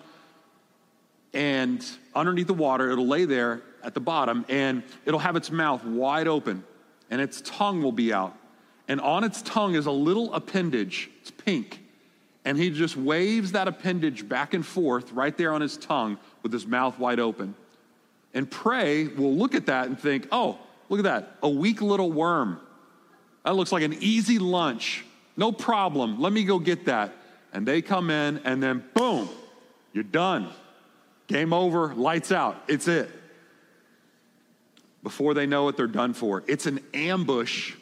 and 1.33 1.85
underneath 2.15 2.49
the 2.49 2.55
water, 2.55 2.91
it'll 2.91 3.07
lay 3.07 3.25
there 3.25 3.63
at 3.83 3.95
the 3.95 4.01
bottom 4.01 4.45
and 4.49 4.83
it'll 5.07 5.21
have 5.21 5.37
its 5.37 5.51
mouth 5.51 5.85
wide 5.85 6.27
open 6.27 6.65
and 7.09 7.21
its 7.21 7.41
tongue 7.45 7.83
will 7.83 7.93
be 7.93 8.13
out. 8.13 8.37
And 8.89 9.01
on 9.01 9.23
its 9.25 9.43
tongue 9.43 9.75
is 9.75 9.87
a 9.87 9.93
little 9.93 10.35
appendage, 10.35 11.11
it's 11.21 11.31
pink. 11.31 11.81
And 12.45 12.59
he 12.59 12.71
just 12.71 12.97
waves 12.97 13.53
that 13.53 13.69
appendage 13.69 14.29
back 14.29 14.55
and 14.55 14.65
forth 14.65 15.13
right 15.13 15.37
there 15.37 15.53
on 15.53 15.61
his 15.61 15.77
tongue 15.77 16.19
with 16.43 16.53
his 16.53 16.67
mouth 16.67 16.99
wide 16.99 17.21
open. 17.21 17.55
And 18.35 18.51
prey 18.51 19.07
will 19.09 19.35
look 19.35 19.55
at 19.55 19.67
that 19.67 19.87
and 19.87 19.99
think, 19.99 20.29
oh, 20.31 20.59
look 20.89 21.01
at 21.01 21.05
that, 21.05 21.37
a 21.43 21.49
weak 21.49 21.83
little 21.83 22.13
worm. 22.13 22.61
That 23.45 23.57
looks 23.57 23.73
like 23.73 23.83
an 23.83 23.95
easy 24.01 24.39
lunch. 24.39 25.05
No 25.37 25.53
problem. 25.53 26.21
Let 26.21 26.33
me 26.33 26.45
go 26.45 26.59
get 26.59 26.87
that. 26.87 27.13
And 27.53 27.67
they 27.67 27.83
come 27.83 28.11
in, 28.11 28.39
and 28.45 28.63
then 28.63 28.85
boom, 28.95 29.29
you're 29.93 30.05
done. 30.05 30.49
Game 31.27 31.53
over, 31.53 31.95
lights 31.95 32.31
out. 32.31 32.63
It's 32.69 32.87
it. 32.87 33.11
Before 35.03 35.35
they 35.35 35.47
know 35.47 35.69
it, 35.69 35.77
they're 35.77 35.87
done 35.87 36.13
for. 36.13 36.45
It's 36.47 36.67
an 36.67 36.81
ambush 36.93 37.75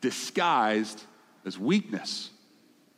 disguised 0.00 1.02
as 1.46 1.58
weakness. 1.58 2.30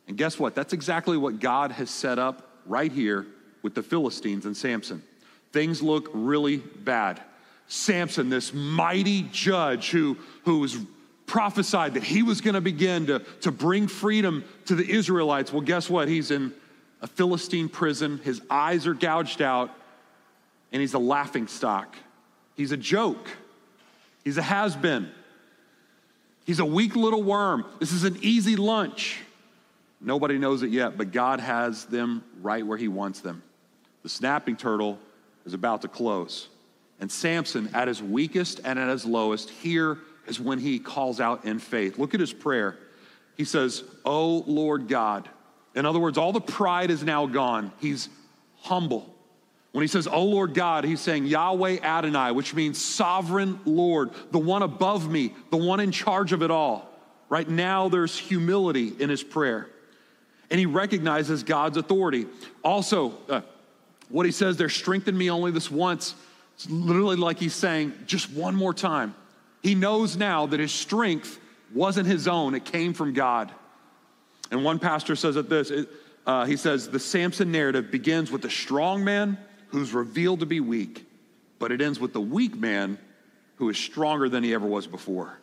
And 0.07 0.17
guess 0.17 0.39
what? 0.39 0.55
That's 0.55 0.73
exactly 0.73 1.17
what 1.17 1.39
God 1.39 1.71
has 1.71 1.89
set 1.89 2.17
up 2.17 2.49
right 2.65 2.91
here 2.91 3.27
with 3.61 3.75
the 3.75 3.83
Philistines 3.83 4.45
and 4.45 4.55
Samson. 4.55 5.03
Things 5.51 5.81
look 5.81 6.09
really 6.13 6.57
bad. 6.57 7.21
Samson, 7.67 8.29
this 8.29 8.53
mighty 8.53 9.23
judge 9.23 9.89
who, 9.91 10.17
who 10.45 10.59
was 10.59 10.77
prophesied 11.25 11.95
that 11.95 12.03
he 12.03 12.23
was 12.23 12.41
going 12.41 12.53
to 12.53 12.61
begin 12.61 13.07
to, 13.07 13.19
to 13.41 13.51
bring 13.51 13.87
freedom 13.87 14.43
to 14.65 14.75
the 14.75 14.89
Israelites. 14.89 15.51
Well, 15.51 15.61
guess 15.61 15.89
what? 15.89 16.07
He's 16.07 16.31
in 16.31 16.53
a 17.01 17.07
Philistine 17.07 17.69
prison. 17.69 18.19
His 18.23 18.41
eyes 18.49 18.87
are 18.87 18.93
gouged 18.93 19.41
out, 19.41 19.69
and 20.71 20.81
he's 20.81 20.93
a 20.93 20.99
laughing 20.99 21.47
stock. 21.47 21.95
He's 22.55 22.71
a 22.71 22.77
joke. 22.77 23.27
He's 24.23 24.37
a 24.37 24.41
has 24.41 24.75
been. 24.75 25.11
He's 26.45 26.59
a 26.59 26.65
weak 26.65 26.95
little 26.95 27.23
worm. 27.23 27.65
This 27.79 27.91
is 27.91 28.05
an 28.05 28.17
easy 28.21 28.55
lunch. 28.55 29.19
Nobody 29.99 30.37
knows 30.37 30.63
it 30.63 30.69
yet, 30.69 30.97
but 30.97 31.11
God 31.11 31.39
has 31.39 31.85
them 31.85 32.23
right 32.41 32.65
where 32.65 32.77
He 32.77 32.87
wants 32.87 33.19
them. 33.19 33.43
The 34.03 34.09
snapping 34.09 34.55
turtle 34.55 34.97
is 35.47 35.53
about 35.53 35.81
to 35.81 35.87
close. 35.87 36.49
And 36.99 37.11
Samson, 37.11 37.69
at 37.73 37.87
his 37.87 38.03
weakest 38.03 38.59
and 38.63 38.77
at 38.77 38.89
his 38.89 39.05
lowest, 39.05 39.49
here 39.49 39.97
is 40.27 40.39
when 40.39 40.59
he 40.59 40.77
calls 40.77 41.19
out 41.19 41.45
in 41.45 41.57
faith. 41.57 41.97
Look 41.97 42.13
at 42.13 42.19
his 42.19 42.33
prayer. 42.33 42.77
He 43.35 43.45
says, 43.45 43.83
Oh 44.05 44.43
Lord 44.45 44.87
God. 44.87 45.29
In 45.73 45.85
other 45.85 45.99
words, 45.99 46.17
all 46.17 46.33
the 46.33 46.41
pride 46.41 46.91
is 46.91 47.03
now 47.03 47.27
gone. 47.27 47.71
He's 47.79 48.09
humble. 48.57 49.13
When 49.71 49.83
he 49.83 49.87
says, 49.87 50.07
Oh 50.07 50.25
Lord 50.25 50.53
God, 50.53 50.83
he's 50.83 50.99
saying 50.99 51.27
Yahweh 51.27 51.79
Adonai, 51.81 52.31
which 52.31 52.53
means 52.53 52.83
sovereign 52.83 53.59
Lord, 53.63 54.11
the 54.31 54.39
one 54.39 54.63
above 54.63 55.09
me, 55.09 55.33
the 55.49 55.57
one 55.57 55.79
in 55.79 55.91
charge 55.91 56.33
of 56.33 56.43
it 56.43 56.51
all. 56.51 56.89
Right 57.29 57.47
now, 57.47 57.87
there's 57.87 58.17
humility 58.17 58.93
in 58.99 59.09
his 59.09 59.23
prayer. 59.23 59.69
And 60.49 60.59
he 60.59 60.65
recognizes 60.65 61.43
God's 61.43 61.77
authority. 61.77 62.25
Also, 62.63 63.17
uh, 63.29 63.41
what 64.09 64.25
he 64.25 64.31
says 64.31 64.57
there, 64.57 64.69
strengthen 64.69 65.17
me 65.17 65.29
only 65.29 65.51
this 65.51 65.69
once. 65.69 66.15
It's 66.55 66.69
literally 66.69 67.17
like 67.17 67.39
he's 67.39 67.53
saying, 67.53 67.93
just 68.05 68.31
one 68.31 68.55
more 68.55 68.73
time. 68.73 69.15
He 69.61 69.75
knows 69.75 70.15
now 70.15 70.45
that 70.47 70.59
his 70.59 70.71
strength 70.71 71.39
wasn't 71.73 72.07
his 72.07 72.27
own, 72.27 72.55
it 72.55 72.65
came 72.65 72.93
from 72.93 73.13
God. 73.13 73.51
And 74.49 74.63
one 74.63 74.79
pastor 74.79 75.15
says 75.15 75.35
it 75.35 75.49
this 75.49 75.69
it, 75.69 75.89
uh, 76.25 76.45
he 76.45 76.57
says, 76.57 76.89
the 76.89 76.99
Samson 76.99 77.51
narrative 77.51 77.91
begins 77.91 78.31
with 78.31 78.41
the 78.41 78.49
strong 78.49 79.03
man 79.03 79.37
who's 79.69 79.93
revealed 79.93 80.41
to 80.41 80.45
be 80.45 80.59
weak, 80.59 81.05
but 81.59 81.71
it 81.71 81.81
ends 81.81 81.99
with 81.99 82.13
the 82.13 82.21
weak 82.21 82.55
man 82.55 82.97
who 83.55 83.69
is 83.69 83.77
stronger 83.77 84.29
than 84.29 84.43
he 84.43 84.53
ever 84.53 84.65
was 84.65 84.87
before. 84.87 85.39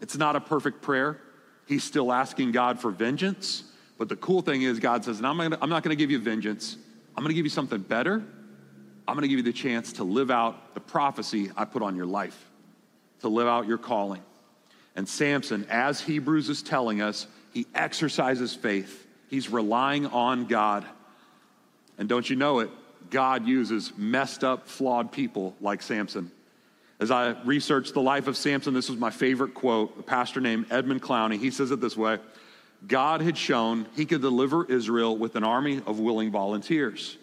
It's 0.00 0.16
not 0.16 0.36
a 0.36 0.40
perfect 0.40 0.82
prayer. 0.82 1.20
He's 1.66 1.84
still 1.84 2.12
asking 2.12 2.52
God 2.52 2.80
for 2.80 2.90
vengeance. 2.90 3.64
But 3.98 4.08
the 4.08 4.16
cool 4.16 4.42
thing 4.42 4.62
is, 4.62 4.78
God 4.78 5.04
says, 5.04 5.22
I'm, 5.22 5.36
gonna, 5.36 5.58
I'm 5.60 5.68
not 5.68 5.82
going 5.82 5.96
to 5.96 6.00
give 6.00 6.10
you 6.10 6.18
vengeance. 6.18 6.76
I'm 7.18 7.24
going 7.24 7.30
to 7.30 7.34
give 7.34 7.46
you 7.46 7.50
something 7.50 7.80
better. 7.80 8.22
I'm 9.08 9.14
going 9.16 9.22
to 9.22 9.28
give 9.28 9.38
you 9.38 9.42
the 9.42 9.52
chance 9.52 9.94
to 9.94 10.04
live 10.04 10.30
out 10.30 10.74
the 10.74 10.80
prophecy 10.80 11.50
I 11.56 11.64
put 11.64 11.82
on 11.82 11.96
your 11.96 12.06
life, 12.06 12.48
to 13.22 13.28
live 13.28 13.48
out 13.48 13.66
your 13.66 13.76
calling. 13.76 14.22
And 14.94 15.08
Samson, 15.08 15.66
as 15.68 16.00
Hebrews 16.00 16.48
is 16.48 16.62
telling 16.62 17.02
us, 17.02 17.26
he 17.52 17.66
exercises 17.74 18.54
faith. 18.54 19.04
He's 19.28 19.48
relying 19.50 20.06
on 20.06 20.44
God. 20.44 20.86
And 21.98 22.08
don't 22.08 22.30
you 22.30 22.36
know 22.36 22.60
it? 22.60 22.70
God 23.10 23.48
uses 23.48 23.92
messed 23.96 24.44
up, 24.44 24.68
flawed 24.68 25.10
people 25.10 25.56
like 25.60 25.82
Samson. 25.82 26.30
As 27.00 27.10
I 27.10 27.30
researched 27.42 27.94
the 27.94 28.00
life 28.00 28.28
of 28.28 28.36
Samson, 28.36 28.74
this 28.74 28.88
was 28.88 28.96
my 29.00 29.10
favorite 29.10 29.54
quote. 29.54 29.92
A 29.98 30.04
pastor 30.04 30.40
named 30.40 30.66
Edmund 30.70 31.02
Clowney, 31.02 31.40
he 31.40 31.50
says 31.50 31.72
it 31.72 31.80
this 31.80 31.96
way 31.96 32.20
God 32.86 33.20
had 33.20 33.36
shown 33.36 33.86
he 33.96 34.06
could 34.06 34.20
deliver 34.20 34.64
Israel 34.64 35.16
with 35.16 35.36
an 35.36 35.44
army 35.44 35.82
of 35.86 35.98
willing 35.98 36.30
volunteers. 36.30 37.16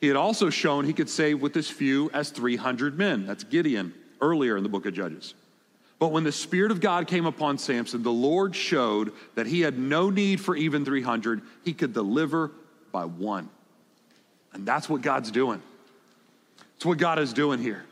He 0.00 0.06
had 0.06 0.16
also 0.16 0.48
shown 0.50 0.84
he 0.84 0.92
could 0.92 1.10
save 1.10 1.42
with 1.42 1.56
as 1.56 1.68
few 1.68 2.10
as 2.12 2.30
300 2.30 2.96
men. 2.96 3.26
That's 3.26 3.44
Gideon 3.44 3.92
earlier 4.20 4.56
in 4.56 4.62
the 4.62 4.68
book 4.68 4.86
of 4.86 4.94
Judges. 4.94 5.34
But 5.98 6.12
when 6.12 6.22
the 6.22 6.32
Spirit 6.32 6.70
of 6.70 6.80
God 6.80 7.08
came 7.08 7.26
upon 7.26 7.58
Samson, 7.58 8.02
the 8.02 8.12
Lord 8.12 8.54
showed 8.54 9.12
that 9.34 9.46
he 9.46 9.60
had 9.60 9.78
no 9.78 10.10
need 10.10 10.40
for 10.40 10.54
even 10.54 10.84
300. 10.84 11.42
He 11.64 11.72
could 11.72 11.92
deliver 11.92 12.52
by 12.92 13.04
one. 13.04 13.50
And 14.52 14.64
that's 14.64 14.88
what 14.88 15.02
God's 15.02 15.30
doing. 15.30 15.60
It's 16.76 16.86
what 16.86 16.98
God 16.98 17.18
is 17.18 17.32
doing 17.32 17.60
here. 17.60 17.84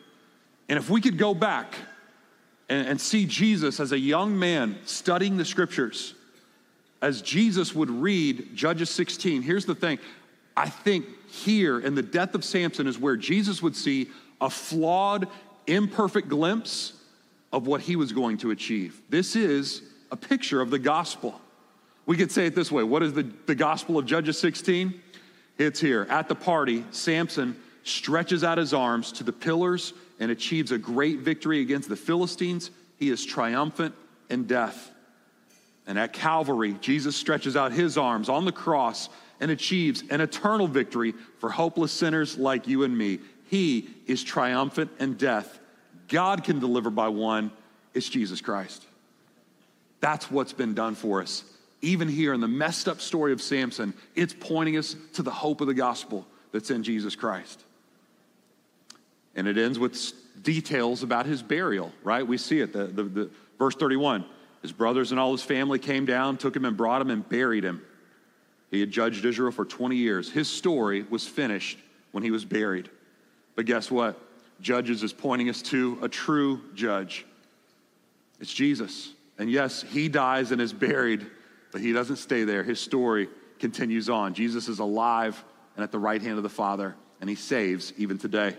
And 0.68 0.78
if 0.78 0.88
we 0.88 1.00
could 1.00 1.18
go 1.18 1.34
back 1.34 1.74
and, 2.68 2.86
and 2.86 3.00
see 3.00 3.26
Jesus 3.26 3.80
as 3.80 3.90
a 3.90 3.98
young 3.98 4.38
man 4.38 4.78
studying 4.84 5.36
the 5.36 5.44
scriptures, 5.44 6.14
as 7.06 7.22
Jesus 7.22 7.72
would 7.72 7.88
read 7.88 8.56
Judges 8.56 8.90
16, 8.90 9.42
here's 9.42 9.64
the 9.64 9.76
thing. 9.76 10.00
I 10.56 10.68
think 10.68 11.06
here 11.28 11.78
in 11.78 11.94
the 11.94 12.02
death 12.02 12.34
of 12.34 12.44
Samson 12.44 12.88
is 12.88 12.98
where 12.98 13.16
Jesus 13.16 13.62
would 13.62 13.76
see 13.76 14.08
a 14.40 14.50
flawed, 14.50 15.28
imperfect 15.68 16.28
glimpse 16.28 16.94
of 17.52 17.68
what 17.68 17.80
he 17.80 17.94
was 17.94 18.10
going 18.10 18.38
to 18.38 18.50
achieve. 18.50 19.00
This 19.08 19.36
is 19.36 19.82
a 20.10 20.16
picture 20.16 20.60
of 20.60 20.70
the 20.70 20.80
gospel. 20.80 21.40
We 22.06 22.16
could 22.16 22.32
say 22.32 22.46
it 22.46 22.56
this 22.56 22.72
way 22.72 22.82
What 22.82 23.04
is 23.04 23.12
the, 23.12 23.22
the 23.22 23.54
gospel 23.54 23.98
of 23.98 24.04
Judges 24.04 24.36
16? 24.40 25.00
It's 25.58 25.78
here. 25.78 26.08
At 26.10 26.28
the 26.28 26.34
party, 26.34 26.84
Samson 26.90 27.56
stretches 27.84 28.42
out 28.42 28.58
his 28.58 28.74
arms 28.74 29.12
to 29.12 29.22
the 29.22 29.32
pillars 29.32 29.92
and 30.18 30.32
achieves 30.32 30.72
a 30.72 30.78
great 30.78 31.20
victory 31.20 31.60
against 31.60 31.88
the 31.88 31.94
Philistines. 31.94 32.72
He 32.98 33.10
is 33.10 33.24
triumphant 33.24 33.94
in 34.28 34.48
death. 34.48 34.90
And 35.86 35.98
at 35.98 36.12
Calvary, 36.12 36.76
Jesus 36.80 37.14
stretches 37.14 37.56
out 37.56 37.72
his 37.72 37.96
arms 37.96 38.28
on 38.28 38.44
the 38.44 38.52
cross 38.52 39.08
and 39.40 39.50
achieves 39.50 40.02
an 40.10 40.20
eternal 40.20 40.66
victory 40.66 41.14
for 41.38 41.50
hopeless 41.50 41.92
sinners 41.92 42.36
like 42.38 42.66
you 42.66 42.82
and 42.82 42.96
me. 42.96 43.20
He 43.48 43.88
is 44.06 44.24
triumphant 44.24 44.90
in 44.98 45.14
death. 45.14 45.58
God 46.08 46.44
can 46.44 46.58
deliver 46.58 46.90
by 46.90 47.08
one, 47.08 47.52
it's 47.94 48.08
Jesus 48.08 48.40
Christ. 48.40 48.84
That's 50.00 50.30
what's 50.30 50.52
been 50.52 50.74
done 50.74 50.94
for 50.94 51.22
us. 51.22 51.44
Even 51.82 52.08
here 52.08 52.32
in 52.32 52.40
the 52.40 52.48
messed 52.48 52.88
up 52.88 53.00
story 53.00 53.32
of 53.32 53.40
Samson, 53.40 53.94
it's 54.14 54.34
pointing 54.38 54.76
us 54.76 54.96
to 55.14 55.22
the 55.22 55.30
hope 55.30 55.60
of 55.60 55.66
the 55.66 55.74
gospel 55.74 56.26
that's 56.52 56.70
in 56.70 56.82
Jesus 56.82 57.14
Christ. 57.14 57.62
And 59.34 59.46
it 59.46 59.58
ends 59.58 59.78
with 59.78 60.12
details 60.42 61.02
about 61.02 61.26
his 61.26 61.42
burial, 61.42 61.92
right? 62.02 62.26
We 62.26 62.38
see 62.38 62.60
it, 62.60 62.72
the, 62.72 62.86
the, 62.86 63.02
the 63.02 63.30
verse 63.58 63.74
31. 63.74 64.24
His 64.66 64.72
brothers 64.72 65.12
and 65.12 65.20
all 65.20 65.30
his 65.30 65.44
family 65.44 65.78
came 65.78 66.06
down, 66.06 66.38
took 66.38 66.56
him 66.56 66.64
and 66.64 66.76
brought 66.76 67.00
him 67.00 67.08
and 67.08 67.28
buried 67.28 67.62
him. 67.62 67.82
He 68.72 68.80
had 68.80 68.90
judged 68.90 69.24
Israel 69.24 69.52
for 69.52 69.64
20 69.64 69.94
years. 69.94 70.28
His 70.28 70.48
story 70.48 71.06
was 71.08 71.24
finished 71.24 71.78
when 72.10 72.24
he 72.24 72.32
was 72.32 72.44
buried. 72.44 72.90
But 73.54 73.66
guess 73.66 73.92
what? 73.92 74.20
Judges 74.60 75.04
is 75.04 75.12
pointing 75.12 75.48
us 75.48 75.62
to 75.62 76.00
a 76.02 76.08
true 76.08 76.62
judge. 76.74 77.24
It's 78.40 78.52
Jesus. 78.52 79.12
And 79.38 79.48
yes, 79.48 79.84
he 79.84 80.08
dies 80.08 80.50
and 80.50 80.60
is 80.60 80.72
buried, 80.72 81.24
but 81.70 81.80
he 81.80 81.92
doesn't 81.92 82.16
stay 82.16 82.42
there. 82.42 82.64
His 82.64 82.80
story 82.80 83.28
continues 83.60 84.10
on. 84.10 84.34
Jesus 84.34 84.66
is 84.66 84.80
alive 84.80 85.44
and 85.76 85.84
at 85.84 85.92
the 85.92 86.00
right 86.00 86.20
hand 86.20 86.38
of 86.38 86.42
the 86.42 86.48
Father, 86.48 86.96
and 87.20 87.30
he 87.30 87.36
saves 87.36 87.92
even 87.98 88.18
today. 88.18 88.56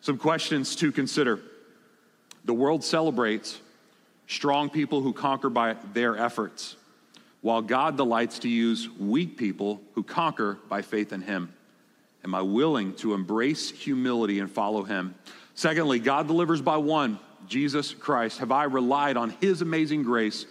Some 0.00 0.16
questions 0.16 0.76
to 0.76 0.90
consider. 0.90 1.40
The 2.46 2.54
world 2.54 2.82
celebrates 2.82 3.60
strong 4.26 4.70
people 4.70 5.00
who 5.00 5.12
conquer 5.12 5.48
by 5.48 5.76
their 5.92 6.16
efforts, 6.16 6.76
while 7.40 7.62
God 7.62 7.96
delights 7.96 8.40
to 8.40 8.48
use 8.48 8.88
weak 8.98 9.36
people 9.36 9.80
who 9.94 10.02
conquer 10.02 10.58
by 10.68 10.82
faith 10.82 11.12
in 11.12 11.22
him. 11.22 11.52
Am 12.24 12.34
I 12.34 12.42
willing 12.42 12.94
to 12.96 13.14
embrace 13.14 13.70
humility 13.70 14.40
and 14.40 14.50
follow 14.50 14.82
him? 14.82 15.14
Secondly, 15.54 16.00
God 16.00 16.26
delivers 16.26 16.60
by 16.60 16.76
one, 16.76 17.18
Jesus 17.46 17.94
Christ. 17.94 18.38
Have 18.38 18.50
I 18.50 18.64
relied 18.64 19.16
on 19.16 19.30
his 19.40 19.62
amazing 19.62 20.02
grace 20.02 20.44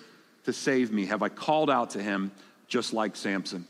to 0.46 0.54
save 0.54 0.92
me? 0.92 1.06
Have 1.08 1.22
I 1.22 1.30
called 1.30 1.70
out 1.70 1.92
to 1.92 2.02
him 2.02 2.32
just 2.68 2.94
like 2.94 3.16
Samson? 3.16 3.68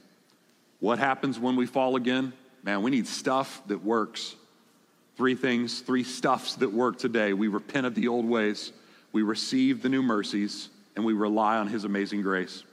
What 0.79 0.99
happens 0.99 1.39
when 1.39 1.55
we 1.55 1.65
fall 1.65 1.95
again? 1.95 2.31
Man, 2.63 2.83
we 2.83 2.91
need 2.91 3.07
stuff 3.07 3.61
that 3.67 3.83
works. 3.83 4.35
Three 5.17 5.35
things, 5.35 5.81
three 5.81 6.03
stuffs 6.03 6.55
that 6.55 6.71
work 6.71 6.99
today. 6.99 7.33
We 7.33 7.47
repent 7.47 7.87
of 7.87 7.95
the 7.95 8.07
old 8.07 8.25
ways, 8.25 8.71
we 9.15 9.21
receive 9.23 9.81
the 9.81 9.87
new 9.87 10.03
mercies, 10.03 10.67
and 10.97 11.05
we 11.05 11.13
rely 11.13 11.55
on 11.55 11.67
his 11.67 11.85
amazing 11.85 12.21
grace. 12.21 12.65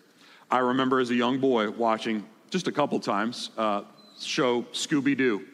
I 0.50 0.58
remember 0.58 0.98
as 0.98 1.08
a 1.10 1.14
young 1.14 1.38
boy 1.38 1.70
watching 1.70 2.26
just 2.50 2.66
a 2.66 2.72
couple 2.72 2.98
times 2.98 3.50
uh, 3.56 3.82
show 4.20 4.62
Scooby 4.72 5.16
Doo. 5.16 5.46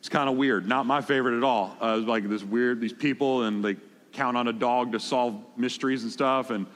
It's 0.00 0.10
kind 0.10 0.28
of 0.28 0.36
weird. 0.36 0.68
Not 0.68 0.84
my 0.84 1.00
favorite 1.00 1.38
at 1.38 1.42
all. 1.42 1.74
Uh, 1.80 1.96
like 1.96 2.28
this 2.28 2.44
weird, 2.44 2.78
these 2.78 2.92
people, 2.92 3.44
and 3.44 3.64
they 3.64 3.76
count 4.12 4.36
on 4.36 4.48
a 4.48 4.52
dog 4.52 4.92
to 4.92 5.00
solve 5.00 5.42
mysteries 5.56 6.02
and 6.02 6.12
stuff. 6.12 6.50
And 6.50 6.66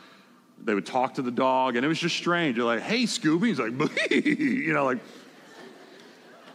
they 0.65 0.73
would 0.73 0.87
talk 0.87 1.13
to 1.15 1.23
the 1.23 1.31
dog, 1.31 1.77
and 1.77 1.85
it 1.85 1.89
was 1.89 1.99
just 1.99 2.17
strange. 2.17 2.57
You're 2.57 2.65
like, 2.65 2.81
hey, 2.81 3.03
Scooby. 3.03 3.49
He's 3.49 3.59
like, 3.59 3.75
you 4.11 4.73
know, 4.73 4.87
like 4.87 5.01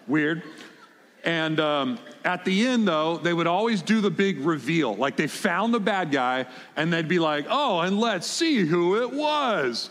weird. 0.07 0.41
And 1.23 1.59
um, 1.59 1.99
at 2.23 2.45
the 2.45 2.65
end, 2.65 2.87
though, 2.87 3.17
they 3.17 3.33
would 3.33 3.47
always 3.47 3.81
do 3.81 4.01
the 4.01 4.09
big 4.09 4.39
reveal. 4.39 4.95
Like 4.95 5.15
they 5.15 5.27
found 5.27 5.73
the 5.73 5.79
bad 5.79 6.11
guy, 6.11 6.47
and 6.75 6.91
they'd 6.91 7.07
be 7.07 7.19
like, 7.19 7.45
oh, 7.49 7.81
and 7.81 7.99
let's 7.99 8.27
see 8.27 8.65
who 8.65 9.01
it 9.01 9.11
was. 9.11 9.89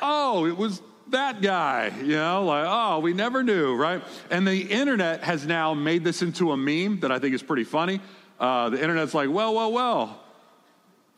Oh, 0.00 0.46
it 0.46 0.56
was 0.56 0.82
that 1.10 1.42
guy, 1.42 1.92
you 2.02 2.16
know, 2.16 2.44
like, 2.44 2.64
oh, 2.66 2.98
we 2.98 3.12
never 3.12 3.42
knew, 3.42 3.74
right? 3.74 4.02
And 4.30 4.46
the 4.46 4.62
internet 4.62 5.22
has 5.22 5.46
now 5.46 5.74
made 5.74 6.04
this 6.04 6.22
into 6.22 6.52
a 6.52 6.56
meme 6.56 7.00
that 7.00 7.12
I 7.12 7.18
think 7.18 7.34
is 7.34 7.42
pretty 7.42 7.64
funny. 7.64 8.00
Uh, 8.40 8.70
the 8.70 8.82
internet's 8.82 9.14
like, 9.14 9.30
well, 9.30 9.54
well, 9.54 9.72
well, 9.72 10.20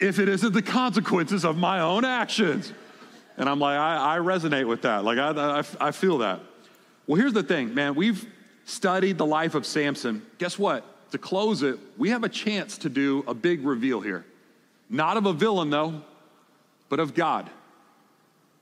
if 0.00 0.18
it 0.18 0.28
isn't 0.28 0.52
the 0.52 0.62
consequences 0.62 1.44
of 1.44 1.56
my 1.56 1.80
own 1.80 2.04
actions. 2.04 2.72
And 3.36 3.48
I'm 3.48 3.58
like, 3.58 3.78
I, 3.78 4.16
I 4.16 4.18
resonate 4.18 4.66
with 4.66 4.82
that. 4.82 5.04
Like, 5.04 5.18
I, 5.18 5.30
I, 5.30 5.64
I 5.80 5.90
feel 5.92 6.18
that. 6.18 6.40
Well, 7.06 7.20
here's 7.20 7.32
the 7.32 7.42
thing, 7.42 7.74
man. 7.74 7.94
We've 7.94 8.26
studied 8.64 9.18
the 9.18 9.26
life 9.26 9.54
of 9.54 9.66
Samson. 9.66 10.24
Guess 10.38 10.58
what? 10.58 10.84
To 11.12 11.18
close 11.18 11.62
it, 11.62 11.78
we 11.96 12.10
have 12.10 12.24
a 12.24 12.28
chance 12.28 12.78
to 12.78 12.88
do 12.88 13.24
a 13.26 13.34
big 13.34 13.64
reveal 13.64 14.00
here. 14.00 14.24
Not 14.90 15.16
of 15.16 15.26
a 15.26 15.32
villain, 15.32 15.70
though, 15.70 16.02
but 16.88 17.00
of 17.00 17.14
God. 17.14 17.48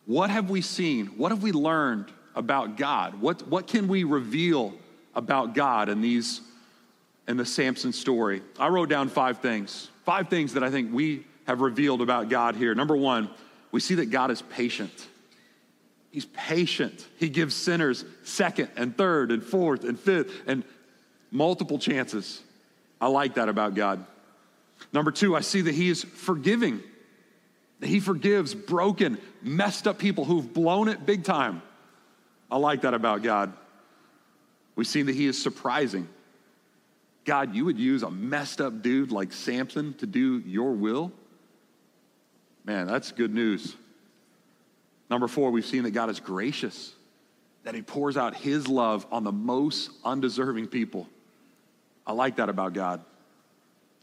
What 0.06 0.30
have 0.30 0.50
we 0.50 0.60
seen? 0.60 1.06
What 1.18 1.30
have 1.30 1.42
we 1.42 1.52
learned 1.52 2.06
about 2.34 2.76
God? 2.76 3.20
What, 3.20 3.46
what 3.48 3.66
can 3.66 3.88
we 3.88 4.04
reveal 4.04 4.74
about 5.14 5.54
God 5.54 5.88
in 5.88 6.00
these 6.00 6.40
in 7.28 7.36
the 7.36 7.46
Samson 7.46 7.92
story? 7.92 8.42
I 8.58 8.68
wrote 8.68 8.88
down 8.88 9.08
five 9.08 9.38
things. 9.38 9.90
Five 10.04 10.28
things 10.28 10.54
that 10.54 10.64
I 10.64 10.70
think 10.70 10.92
we 10.92 11.24
have 11.46 11.60
revealed 11.60 12.02
about 12.02 12.28
God 12.28 12.56
here. 12.56 12.74
Number 12.74 12.96
one, 12.96 13.30
we 13.70 13.80
see 13.80 13.94
that 13.96 14.10
God 14.10 14.30
is 14.30 14.42
patient. 14.42 15.08
He's 16.12 16.26
patient. 16.26 17.06
He 17.16 17.30
gives 17.30 17.54
sinners 17.54 18.04
second 18.22 18.68
and 18.76 18.96
third 18.96 19.32
and 19.32 19.42
fourth 19.42 19.84
and 19.84 19.98
fifth 19.98 20.30
and 20.46 20.62
multiple 21.30 21.78
chances. 21.78 22.40
I 23.00 23.08
like 23.08 23.34
that 23.34 23.48
about 23.48 23.74
God. 23.74 24.04
Number 24.92 25.10
two, 25.10 25.34
I 25.34 25.40
see 25.40 25.62
that 25.62 25.74
He 25.74 25.88
is 25.88 26.04
forgiving. 26.04 26.82
That 27.80 27.86
He 27.86 27.98
forgives 27.98 28.54
broken, 28.54 29.18
messed 29.40 29.88
up 29.88 29.98
people 29.98 30.26
who've 30.26 30.52
blown 30.52 30.88
it 30.88 31.04
big 31.06 31.24
time. 31.24 31.62
I 32.50 32.58
like 32.58 32.82
that 32.82 32.92
about 32.92 33.22
God. 33.22 33.54
We 34.76 34.84
see 34.84 35.00
that 35.02 35.14
He 35.14 35.26
is 35.26 35.42
surprising. 35.42 36.08
God, 37.24 37.54
you 37.54 37.64
would 37.64 37.78
use 37.78 38.02
a 38.02 38.10
messed 38.10 38.60
up 38.60 38.82
dude 38.82 39.10
like 39.10 39.32
Samson 39.32 39.94
to 39.94 40.06
do 40.06 40.40
your 40.40 40.72
will? 40.72 41.10
Man, 42.64 42.86
that's 42.86 43.12
good 43.12 43.32
news. 43.32 43.74
Number 45.12 45.28
four, 45.28 45.50
we've 45.50 45.66
seen 45.66 45.82
that 45.82 45.90
God 45.90 46.08
is 46.08 46.20
gracious, 46.20 46.94
that 47.64 47.74
He 47.74 47.82
pours 47.82 48.16
out 48.16 48.34
His 48.34 48.66
love 48.66 49.06
on 49.12 49.24
the 49.24 49.30
most 49.30 49.90
undeserving 50.06 50.68
people. 50.68 51.06
I 52.06 52.14
like 52.14 52.36
that 52.36 52.48
about 52.48 52.72
God. 52.72 53.04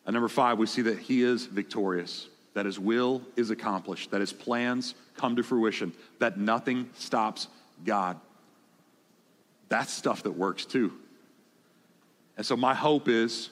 And 0.05 0.13
number 0.13 0.29
five, 0.29 0.59
we 0.59 0.67
see 0.67 0.83
that 0.83 0.99
He 0.99 1.23
is 1.23 1.47
victorious 1.47 2.27
that 2.53 2.65
his 2.65 2.77
will 2.77 3.21
is 3.35 3.51
accomplished, 3.51 4.11
that 4.11 4.19
his 4.19 4.33
plans 4.33 4.93
come 5.15 5.35
to 5.35 5.43
fruition, 5.43 5.93
that 6.19 6.37
nothing 6.37 6.89
stops 6.95 7.47
God. 7.85 8.19
That's 9.69 9.93
stuff 9.93 10.23
that 10.23 10.31
works 10.31 10.65
too. 10.65 10.91
And 12.37 12.45
so, 12.45 12.57
my 12.57 12.73
hope 12.73 13.07
is 13.07 13.49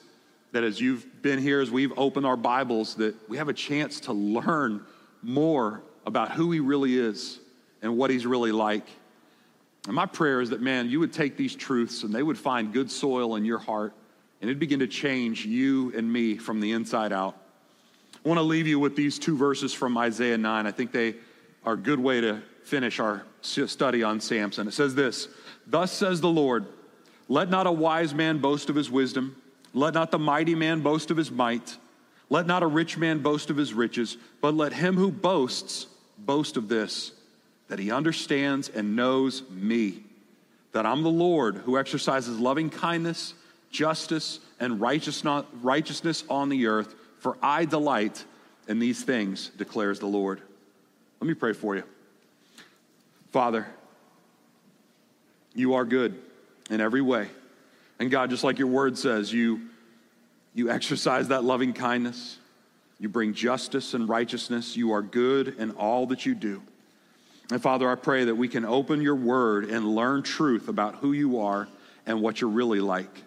that 0.52 0.62
as 0.62 0.80
you've 0.80 1.22
been 1.22 1.38
here, 1.38 1.60
as 1.60 1.70
we've 1.70 1.98
opened 1.98 2.26
our 2.26 2.36
Bibles, 2.36 2.96
that 2.96 3.14
we 3.28 3.38
have 3.38 3.48
a 3.48 3.54
chance 3.54 4.00
to 4.00 4.12
learn 4.12 4.84
more 5.22 5.82
about 6.04 6.32
who 6.32 6.50
he 6.52 6.60
really 6.60 6.98
is 6.98 7.40
and 7.82 7.96
what 7.96 8.10
he's 8.10 8.26
really 8.26 8.52
like. 8.52 8.86
And 9.86 9.94
my 9.94 10.06
prayer 10.06 10.40
is 10.40 10.50
that, 10.50 10.60
man, 10.60 10.90
you 10.90 11.00
would 11.00 11.12
take 11.12 11.36
these 11.36 11.54
truths 11.54 12.02
and 12.02 12.14
they 12.14 12.22
would 12.22 12.38
find 12.38 12.72
good 12.72 12.90
soil 12.90 13.36
in 13.36 13.44
your 13.44 13.58
heart 13.58 13.94
and 14.40 14.48
it'd 14.48 14.60
begin 14.60 14.80
to 14.80 14.86
change 14.86 15.44
you 15.44 15.92
and 15.96 16.12
me 16.12 16.36
from 16.36 16.60
the 16.60 16.72
inside 16.72 17.12
out. 17.12 17.36
I 18.24 18.28
want 18.28 18.38
to 18.38 18.42
leave 18.42 18.66
you 18.66 18.78
with 18.78 18.96
these 18.96 19.18
two 19.18 19.36
verses 19.36 19.72
from 19.72 19.96
Isaiah 19.96 20.38
9. 20.38 20.66
I 20.66 20.70
think 20.70 20.92
they 20.92 21.14
are 21.64 21.74
a 21.74 21.76
good 21.76 22.00
way 22.00 22.20
to 22.20 22.42
finish 22.64 23.00
our 23.00 23.24
study 23.40 24.02
on 24.02 24.20
Samson. 24.20 24.68
It 24.68 24.74
says 24.74 24.94
this 24.94 25.28
Thus 25.66 25.92
says 25.92 26.20
the 26.20 26.28
Lord, 26.28 26.66
let 27.28 27.48
not 27.48 27.66
a 27.66 27.72
wise 27.72 28.14
man 28.14 28.38
boast 28.38 28.70
of 28.70 28.76
his 28.76 28.90
wisdom, 28.90 29.36
let 29.74 29.94
not 29.94 30.10
the 30.10 30.18
mighty 30.18 30.54
man 30.54 30.80
boast 30.80 31.10
of 31.10 31.16
his 31.16 31.30
might, 31.30 31.76
let 32.30 32.46
not 32.46 32.62
a 32.62 32.66
rich 32.66 32.96
man 32.96 33.20
boast 33.20 33.50
of 33.50 33.56
his 33.56 33.72
riches, 33.72 34.16
but 34.40 34.54
let 34.54 34.72
him 34.72 34.96
who 34.96 35.10
boasts 35.10 35.86
boast 36.18 36.56
of 36.56 36.68
this, 36.68 37.12
that 37.68 37.78
he 37.78 37.90
understands 37.90 38.68
and 38.68 38.96
knows 38.96 39.42
me, 39.50 40.02
that 40.72 40.86
I'm 40.86 41.02
the 41.02 41.10
Lord 41.10 41.56
who 41.56 41.78
exercises 41.78 42.38
loving 42.38 42.70
kindness, 42.70 43.34
justice, 43.70 44.40
and 44.58 44.80
righteousness 44.80 46.24
on 46.28 46.48
the 46.48 46.66
earth, 46.66 46.94
for 47.18 47.36
I 47.42 47.64
delight 47.64 48.24
in 48.66 48.78
these 48.78 49.02
things, 49.02 49.50
declares 49.56 49.98
the 49.98 50.06
Lord. 50.06 50.40
Let 51.20 51.28
me 51.28 51.34
pray 51.34 51.52
for 51.52 51.76
you. 51.76 51.84
Father, 53.32 53.66
you 55.54 55.74
are 55.74 55.84
good 55.84 56.20
in 56.70 56.80
every 56.80 57.02
way. 57.02 57.28
And 57.98 58.10
God, 58.10 58.30
just 58.30 58.44
like 58.44 58.58
your 58.58 58.68
word 58.68 58.96
says, 58.96 59.32
you, 59.32 59.62
you 60.54 60.70
exercise 60.70 61.28
that 61.28 61.44
loving 61.44 61.72
kindness. 61.72 62.38
You 63.00 63.08
bring 63.08 63.34
justice 63.34 63.94
and 63.94 64.08
righteousness. 64.08 64.76
You 64.76 64.92
are 64.92 65.02
good 65.02 65.56
in 65.58 65.72
all 65.72 66.06
that 66.06 66.24
you 66.24 66.34
do. 66.34 66.62
And 67.50 67.62
Father, 67.62 67.90
I 67.90 67.94
pray 67.94 68.24
that 68.24 68.34
we 68.34 68.48
can 68.48 68.64
open 68.64 69.00
your 69.00 69.14
word 69.14 69.64
and 69.64 69.94
learn 69.94 70.22
truth 70.22 70.68
about 70.68 70.96
who 70.96 71.12
you 71.12 71.40
are 71.40 71.68
and 72.06 72.20
what 72.20 72.40
you're 72.40 72.50
really 72.50 72.80
like. 72.80 73.22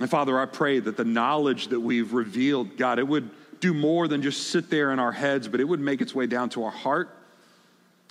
And 0.00 0.10
Father, 0.10 0.38
I 0.38 0.46
pray 0.46 0.80
that 0.80 0.96
the 0.96 1.04
knowledge 1.04 1.68
that 1.68 1.80
we've 1.80 2.12
revealed, 2.12 2.76
God, 2.76 2.98
it 2.98 3.06
would 3.06 3.30
do 3.60 3.74
more 3.74 4.08
than 4.08 4.22
just 4.22 4.48
sit 4.48 4.70
there 4.70 4.90
in 4.92 4.98
our 4.98 5.12
heads, 5.12 5.46
but 5.46 5.60
it 5.60 5.64
would 5.64 5.80
make 5.80 6.00
its 6.00 6.14
way 6.14 6.26
down 6.26 6.48
to 6.50 6.64
our 6.64 6.70
heart 6.70 7.16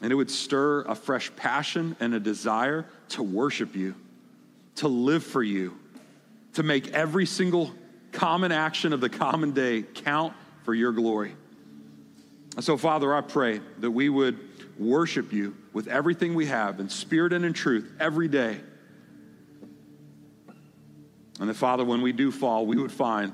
and 0.01 0.11
it 0.11 0.15
would 0.15 0.31
stir 0.31 0.81
a 0.81 0.95
fresh 0.95 1.35
passion 1.35 1.95
and 1.99 2.13
a 2.13 2.19
desire 2.19 2.85
to 3.09 3.23
worship 3.23 3.75
you, 3.75 3.95
to 4.75 4.87
live 4.87 5.23
for 5.23 5.43
you, 5.43 5.77
to 6.53 6.63
make 6.63 6.89
every 6.89 7.25
single 7.25 7.73
common 8.11 8.51
action 8.51 8.93
of 8.93 9.01
the 9.01 9.09
common 9.09 9.51
day 9.51 9.83
count 9.83 10.33
for 10.63 10.73
your 10.73 10.91
glory. 10.91 11.35
And 12.55 12.63
so, 12.63 12.77
Father, 12.77 13.13
I 13.13 13.21
pray 13.21 13.61
that 13.79 13.91
we 13.91 14.09
would 14.09 14.48
worship 14.79 15.33
you 15.33 15.55
with 15.73 15.87
everything 15.87 16.33
we 16.33 16.47
have 16.47 16.79
in 16.79 16.89
spirit 16.89 17.33
and 17.33 17.45
in 17.45 17.53
truth 17.53 17.91
every 17.99 18.27
day. 18.27 18.59
And 21.39 21.49
that, 21.49 21.55
Father, 21.55 21.85
when 21.85 22.01
we 22.01 22.11
do 22.11 22.31
fall, 22.31 22.65
we 22.65 22.77
would 22.77 22.91
find 22.91 23.33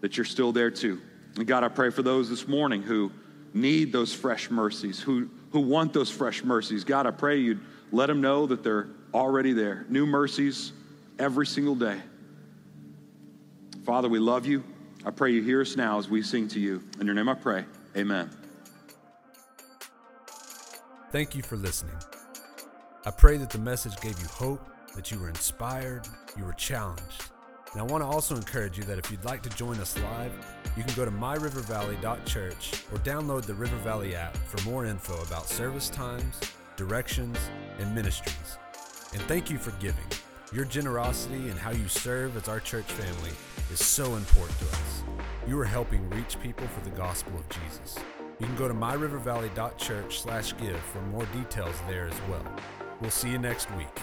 that 0.00 0.16
you're 0.16 0.24
still 0.24 0.52
there 0.52 0.70
too. 0.70 1.00
And 1.36 1.46
God, 1.46 1.64
I 1.64 1.68
pray 1.68 1.90
for 1.90 2.02
those 2.02 2.28
this 2.28 2.48
morning 2.48 2.82
who 2.82 3.12
need 3.52 3.92
those 3.92 4.14
fresh 4.14 4.50
mercies, 4.50 5.00
who, 5.00 5.28
who 5.50 5.60
want 5.60 5.92
those 5.92 6.10
fresh 6.10 6.44
mercies. 6.44 6.84
God, 6.84 7.06
I 7.06 7.10
pray 7.10 7.38
you'd 7.38 7.60
let 7.92 8.06
them 8.06 8.20
know 8.20 8.46
that 8.46 8.62
they're 8.62 8.88
already 9.14 9.52
there. 9.52 9.86
New 9.88 10.06
mercies 10.06 10.72
every 11.18 11.46
single 11.46 11.74
day. 11.74 12.00
Father, 13.84 14.08
we 14.08 14.18
love 14.18 14.46
you. 14.46 14.64
I 15.04 15.10
pray 15.10 15.30
you 15.32 15.42
hear 15.42 15.60
us 15.60 15.76
now 15.76 15.98
as 15.98 16.08
we 16.08 16.22
sing 16.22 16.48
to 16.48 16.60
you. 16.60 16.82
In 17.00 17.06
your 17.06 17.14
name 17.14 17.28
I 17.28 17.34
pray. 17.34 17.64
Amen. 17.96 18.45
Thank 21.16 21.34
you 21.34 21.40
for 21.40 21.56
listening. 21.56 21.96
I 23.06 23.10
pray 23.10 23.38
that 23.38 23.48
the 23.48 23.58
message 23.58 23.98
gave 24.02 24.20
you 24.20 24.26
hope, 24.26 24.60
that 24.94 25.10
you 25.10 25.18
were 25.18 25.30
inspired, 25.30 26.06
you 26.36 26.44
were 26.44 26.52
challenged. 26.52 27.30
And 27.72 27.80
I 27.80 27.84
want 27.84 28.02
to 28.02 28.06
also 28.06 28.36
encourage 28.36 28.76
you 28.76 28.84
that 28.84 28.98
if 28.98 29.10
you'd 29.10 29.24
like 29.24 29.42
to 29.44 29.48
join 29.48 29.78
us 29.78 29.98
live, 29.98 30.30
you 30.76 30.84
can 30.84 30.94
go 30.94 31.06
to 31.06 31.10
myrivervalley.church 31.10 32.82
or 32.92 32.98
download 32.98 33.46
the 33.46 33.54
River 33.54 33.76
Valley 33.76 34.14
app 34.14 34.36
for 34.36 34.62
more 34.68 34.84
info 34.84 35.18
about 35.22 35.48
service 35.48 35.88
times, 35.88 36.38
directions, 36.76 37.38
and 37.78 37.94
ministries. 37.94 38.58
And 39.14 39.22
thank 39.22 39.48
you 39.48 39.56
for 39.56 39.70
giving. 39.80 40.04
Your 40.52 40.66
generosity 40.66 41.48
and 41.48 41.58
how 41.58 41.70
you 41.70 41.88
serve 41.88 42.36
as 42.36 42.46
our 42.46 42.60
church 42.60 42.92
family 42.92 43.32
is 43.72 43.82
so 43.82 44.16
important 44.16 44.58
to 44.58 44.66
us. 44.66 45.02
You 45.48 45.58
are 45.60 45.64
helping 45.64 46.10
reach 46.10 46.38
people 46.42 46.66
for 46.66 46.84
the 46.84 46.94
gospel 46.94 47.38
of 47.38 47.48
Jesus. 47.48 47.96
You 48.38 48.46
can 48.46 48.56
go 48.56 48.68
to 48.68 48.74
myrivervalley.church/give 48.74 50.80
for 50.80 51.00
more 51.02 51.26
details 51.26 51.76
there 51.88 52.06
as 52.06 52.20
well. 52.28 52.44
We'll 53.00 53.10
see 53.10 53.30
you 53.30 53.38
next 53.38 53.70
week. 53.76 54.02